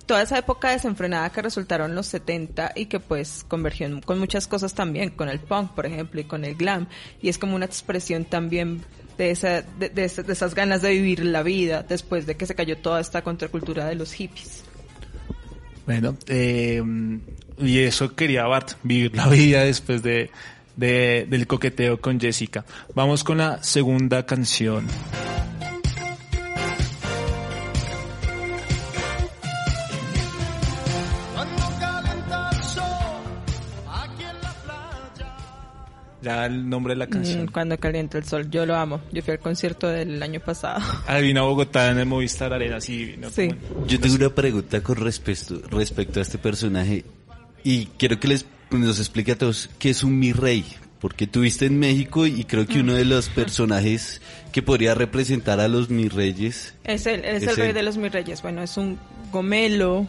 [0.07, 4.74] Toda esa época desenfrenada que resultaron los 70 y que pues convergió con muchas cosas
[4.74, 6.86] también, con el punk, por ejemplo, y con el glam.
[7.20, 8.84] Y es como una expresión también
[9.18, 12.54] de, esa, de, de de esas ganas de vivir la vida después de que se
[12.54, 14.62] cayó toda esta contracultura de los hippies.
[15.86, 16.82] Bueno, eh,
[17.58, 20.30] y eso quería Bart, vivir la vida después de,
[20.76, 22.64] de- del coqueteo con Jessica.
[22.94, 24.86] Vamos con la segunda canción.
[36.47, 37.47] El nombre de la Mm, canción.
[37.49, 39.01] Cuando calienta el sol, yo lo amo.
[39.12, 40.80] Yo fui al concierto del año pasado.
[41.07, 43.05] Ah, vino a Bogotá en el Movistar Arena, sí.
[43.05, 43.49] vino Sí.
[43.49, 47.05] como- Yo tengo una pregunta con respecto, respecto a este personaje
[47.64, 50.64] y quiero que les nos explique a todos qué es un mi rey,
[51.01, 54.20] porque tuviste en México y creo que uno de los personajes
[54.53, 57.74] que podría representar a los mi reyes Es el, es Es el rey él.
[57.74, 58.42] de los mis reyes.
[58.42, 58.99] Bueno, es un
[59.30, 60.07] gomelo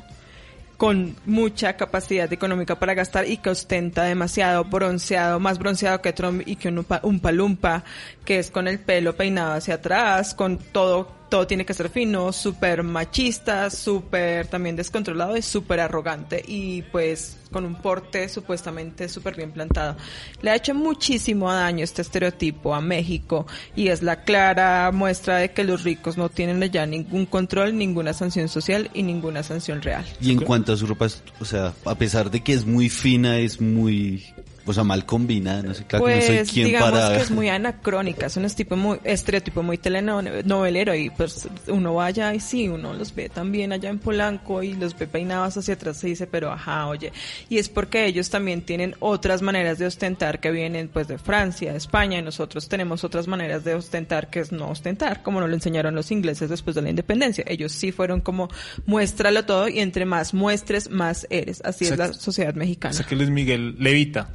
[0.78, 6.44] con mucha capacidad económica para gastar y que ostenta demasiado bronceado, más bronceado que Trump
[6.46, 7.84] y que un umpa, umpa lumpa,
[8.24, 12.32] que es con el pelo peinado hacia atrás, con todo, todo tiene que ser fino,
[12.32, 19.36] súper machista, súper también descontrolado y súper arrogante y pues con un porte supuestamente súper
[19.36, 19.98] bien plantado.
[20.42, 25.52] Le ha hecho muchísimo daño este estereotipo a México y es la clara muestra de
[25.52, 30.06] que los ricos no tienen ya ningún control, ninguna sanción social y ninguna sanción real.
[30.22, 31.08] y en cuanto a su ropa,
[31.40, 34.26] o sea, a pesar de que es muy fina, es muy,
[34.68, 37.15] o sea, mal combinada, no sé, claro que no soy Pues quien digamos para...
[37.15, 42.34] que es muy anacrónica, es un estereotipo muy, estereotipo muy telenovelero y pues uno vaya
[42.34, 46.03] y sí, uno los ve también allá en Polanco y los ve peinados hacia atrás
[46.03, 47.11] y dice, pero ajá, oye,
[47.49, 51.72] y es porque ellos también tienen otras maneras de ostentar que vienen pues de Francia,
[51.72, 55.49] de España y nosotros tenemos otras maneras de ostentar que es no ostentar, como nos
[55.49, 57.43] lo enseñaron los ingleses después de la independencia.
[57.47, 58.49] Ellos sí fueron como
[58.86, 61.61] muéstralo todo y entre más muestres, más eres.
[61.63, 62.93] Así es la sociedad O mexicana.
[62.93, 64.30] sea que Luis Miguel levita.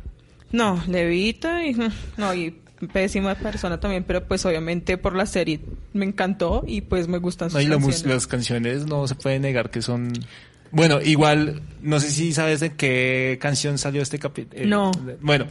[0.52, 1.74] No, Levita y
[2.16, 2.54] no y
[2.92, 5.60] pésima persona también, pero pues obviamente por la serie
[5.92, 8.06] me encantó y pues me gustan sus No, y canciones.
[8.06, 10.12] las canciones no se puede negar que son...
[10.74, 14.64] Bueno, igual, no sé si sabes de qué canción salió este capítulo.
[14.66, 14.90] No.
[15.20, 15.44] Bueno,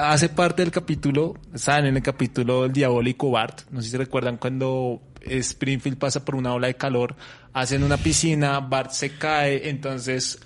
[0.00, 4.36] hace parte del capítulo, saben, en el capítulo El Diabólico Bart, no sé si recuerdan
[4.36, 7.16] cuando Springfield pasa por una ola de calor,
[7.52, 10.38] hacen una piscina, Bart se cae, entonces,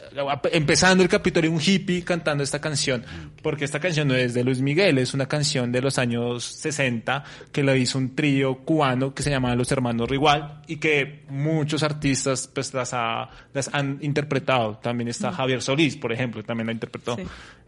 [0.53, 3.05] empezando el capítulo, hay un hippie cantando esta canción,
[3.43, 7.25] porque esta canción no es de Luis Miguel, es una canción de los años 60
[7.53, 11.83] que lo hizo un trío cubano que se llamaba Los Hermanos Rigual y que muchos
[11.83, 14.79] artistas pues las, ha- las han interpretado.
[14.79, 17.17] También está Javier Solís, por ejemplo, también la interpretó.
[17.17, 17.23] Sí.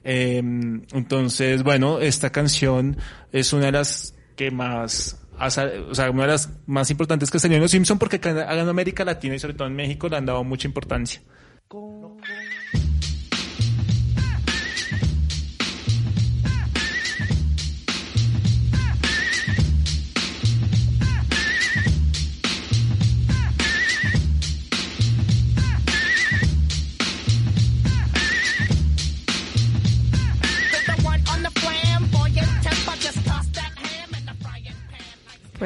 [0.05, 0.39] Eh,
[0.93, 2.97] entonces, bueno, esta canción
[3.33, 7.57] es una de las que más, o sea, una de las más importantes que salió
[7.57, 10.27] en Los Simpson porque acá en América Latina y sobre todo en México le han
[10.27, 11.21] dado mucha importancia.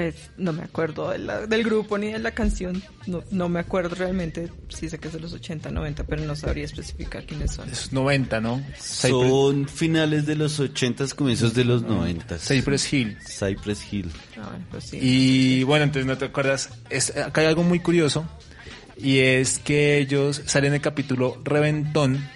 [0.00, 3.60] Pues no me acuerdo de la- del grupo ni de la canción, no, no me
[3.60, 7.52] acuerdo realmente, sí sé que es de los 80, 90, pero no sabría especificar quiénes
[7.52, 7.68] son.
[7.68, 8.62] Es 90, ¿no?
[8.78, 12.38] Son finales de los 80s, comienzos de los 90s.
[12.40, 13.18] Cypress Hill.
[13.28, 14.10] Cypress Hill.
[14.38, 14.98] Ah, pues sí.
[15.02, 16.70] Y bueno, entonces no te acuerdas.
[16.88, 18.26] Es, acá hay algo muy curioso.
[18.96, 22.26] Y es que ellos salen en el capítulo Reventón.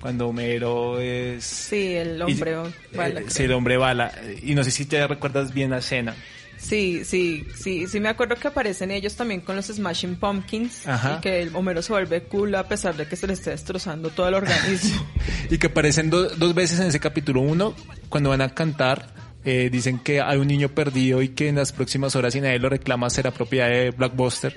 [0.00, 1.44] Cuando Homero es.
[1.44, 4.12] Sí, el hombre y- bala, eh, sí, el hombre bala.
[4.44, 6.14] Y no sé si te recuerdas bien la escena.
[6.60, 11.16] Sí, sí, sí, sí me acuerdo que aparecen ellos también con los Smashing Pumpkins Ajá.
[11.16, 14.10] y que el Homero se vuelve cool a pesar de que se le esté destrozando
[14.10, 15.06] todo el organismo.
[15.50, 17.40] Y que aparecen do- dos veces en ese capítulo.
[17.40, 17.74] Uno,
[18.08, 19.12] cuando van a cantar,
[19.44, 22.58] eh, dicen que hay un niño perdido y que en las próximas horas, si nadie
[22.60, 24.54] lo reclama, será propiedad de Blockbuster.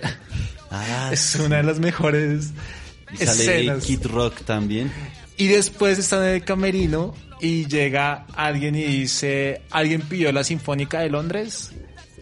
[0.70, 2.52] Ah, es una de las mejores
[3.14, 3.86] Y sale escenas.
[3.86, 4.92] Kid Rock también.
[5.38, 11.00] Y después están en el camerino y llega alguien y dice, ¿alguien pidió la Sinfónica
[11.00, 11.72] de Londres?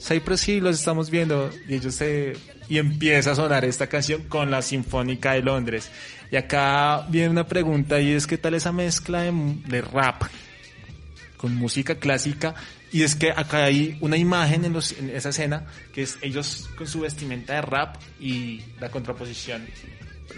[0.01, 2.33] Cypress Hill los estamos viendo y ellos se...
[2.69, 5.91] Y empieza a sonar esta canción con la Sinfónica de Londres.
[6.31, 9.31] Y acá viene una pregunta y es ¿qué tal esa mezcla de,
[9.67, 10.23] de rap
[11.35, 12.55] con música clásica?
[12.93, 16.69] Y es que acá hay una imagen en, los- en esa escena que es ellos
[16.77, 19.65] con su vestimenta de rap y la contraposición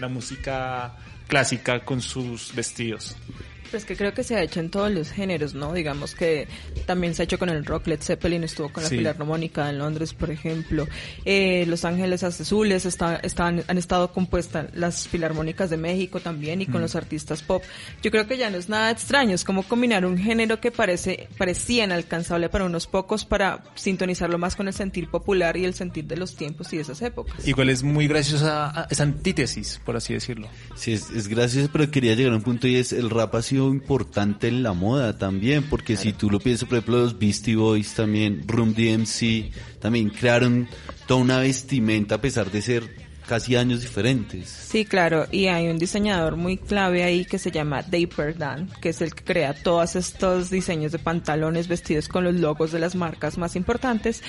[0.00, 0.96] la música
[1.28, 3.16] clásica con sus vestidos.
[3.74, 5.72] Pues que creo que se ha hecho en todos los géneros, ¿no?
[5.72, 6.46] Digamos que
[6.86, 7.88] también se ha hecho con el rock.
[7.88, 8.98] Led Zeppelin estuvo con la Sí.
[8.98, 10.86] Filarmónica en Londres, por ejemplo.
[11.24, 16.66] Eh, Los Ángeles Azules está, están, han estado compuestas las Filarmónicas de México también y
[16.66, 16.82] con Mm.
[16.82, 17.64] los artistas pop.
[18.00, 19.34] Yo creo que ya no es nada extraño.
[19.34, 24.54] Es como combinar un género que parece, parecía inalcanzable para unos pocos para sintonizarlo más
[24.54, 27.44] con el sentir popular y el sentir de los tiempos y de esas épocas.
[27.44, 30.46] Igual es muy graciosa a- esa antítesis, por así decirlo.
[30.76, 33.42] Sí, es, es gracioso, pero quería llegar a un punto y es el rap ha
[33.42, 37.56] sido importante en la moda también, porque si tú lo piensas, por ejemplo, los Beastie
[37.56, 40.68] Boys también, Room DMC, también crearon
[41.06, 44.48] toda una vestimenta a pesar de ser casi años diferentes.
[44.48, 48.90] Sí, claro, y hay un diseñador muy clave ahí que se llama Dave Berdan, que
[48.90, 52.94] es el que crea todos estos diseños de pantalones vestidos con los logos de las
[52.94, 54.22] marcas más importantes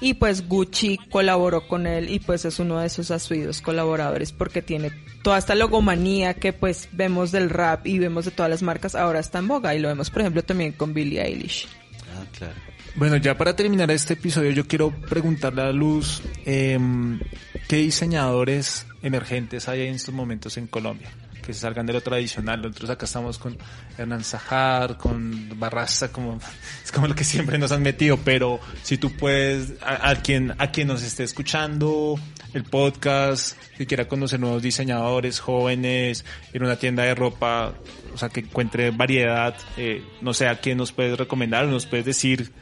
[0.00, 4.62] y pues Gucci colaboró con él y pues es uno de sus asiduos colaboradores porque
[4.62, 4.90] tiene
[5.22, 9.20] toda esta logomanía que pues vemos del rap y vemos de todas las marcas ahora
[9.20, 11.68] está en boga y lo vemos por ejemplo también con Billie Eilish.
[12.14, 12.71] Ah, claro.
[12.94, 17.20] Bueno, ya para terminar este episodio, yo quiero preguntarle a Luz em,
[17.66, 21.10] qué diseñadores emergentes hay en estos momentos en Colombia
[21.42, 22.62] que se salgan de lo tradicional.
[22.62, 23.58] Nosotros acá estamos con
[23.98, 26.38] Hernán Sajar, con Barraza, como
[26.84, 28.18] es como lo que siempre nos han metido.
[28.18, 32.18] Pero si tú puedes, a, a quien a quien nos esté escuchando
[32.54, 37.74] el podcast, que quiera conocer nuevos diseñadores jóvenes, ir a una tienda de ropa,
[38.14, 42.04] o sea que encuentre variedad, eh, no sé a quién nos puedes recomendar, nos puedes
[42.06, 42.52] decir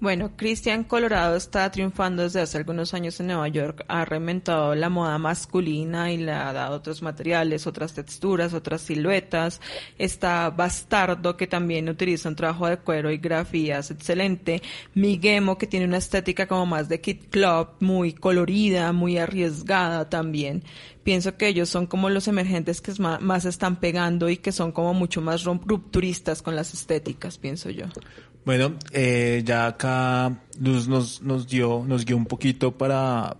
[0.00, 3.84] Bueno, Christian Colorado está triunfando desde hace algunos años en Nueva York.
[3.88, 9.60] Ha reinventado la moda masculina y le ha dado otros materiales, otras texturas, otras siluetas.
[9.98, 14.62] Está Bastardo, que también utiliza un trabajo de cuero y grafías excelente.
[14.94, 20.62] Miguemo, que tiene una estética como más de Kid Club, muy colorida, muy arriesgada también.
[21.02, 24.94] Pienso que ellos son como los emergentes que más están pegando y que son como
[24.94, 27.86] mucho más rupturistas con las estéticas, pienso yo.
[28.48, 33.36] Bueno, eh, ya acá Luz nos, nos dio, nos guió un poquito para,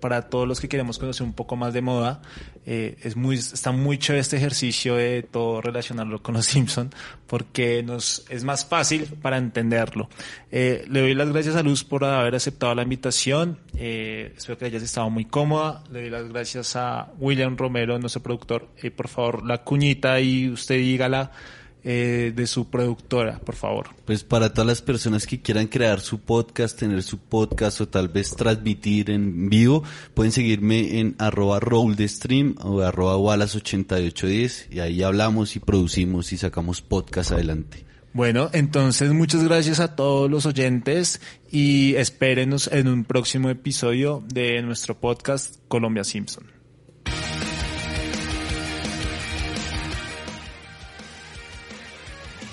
[0.00, 2.22] para todos los que queremos conocer un poco más de moda.
[2.64, 6.88] Eh, es muy, está muy chévere este ejercicio de todo relacionarlo con los Simpson
[7.26, 10.08] porque nos, es más fácil para entenderlo.
[10.50, 13.58] Eh, le doy las gracias a Luz por haber aceptado la invitación.
[13.76, 15.84] Eh, espero que hayas estado muy cómoda.
[15.92, 18.70] Le doy las gracias a William Romero, nuestro productor.
[18.82, 21.30] Eh, por favor, la cuñita y usted dígala
[21.88, 23.90] eh, de su productora, por favor.
[24.04, 28.08] Pues para todas las personas que quieran crear su podcast, tener su podcast o tal
[28.08, 34.80] vez transmitir en vivo, pueden seguirme en arroba roll de stream o arroba wallace8810 y
[34.80, 37.84] ahí hablamos y producimos y sacamos podcast adelante.
[38.12, 41.20] Bueno, entonces muchas gracias a todos los oyentes
[41.52, 46.55] y espérenos en un próximo episodio de nuestro podcast Colombia Simpson.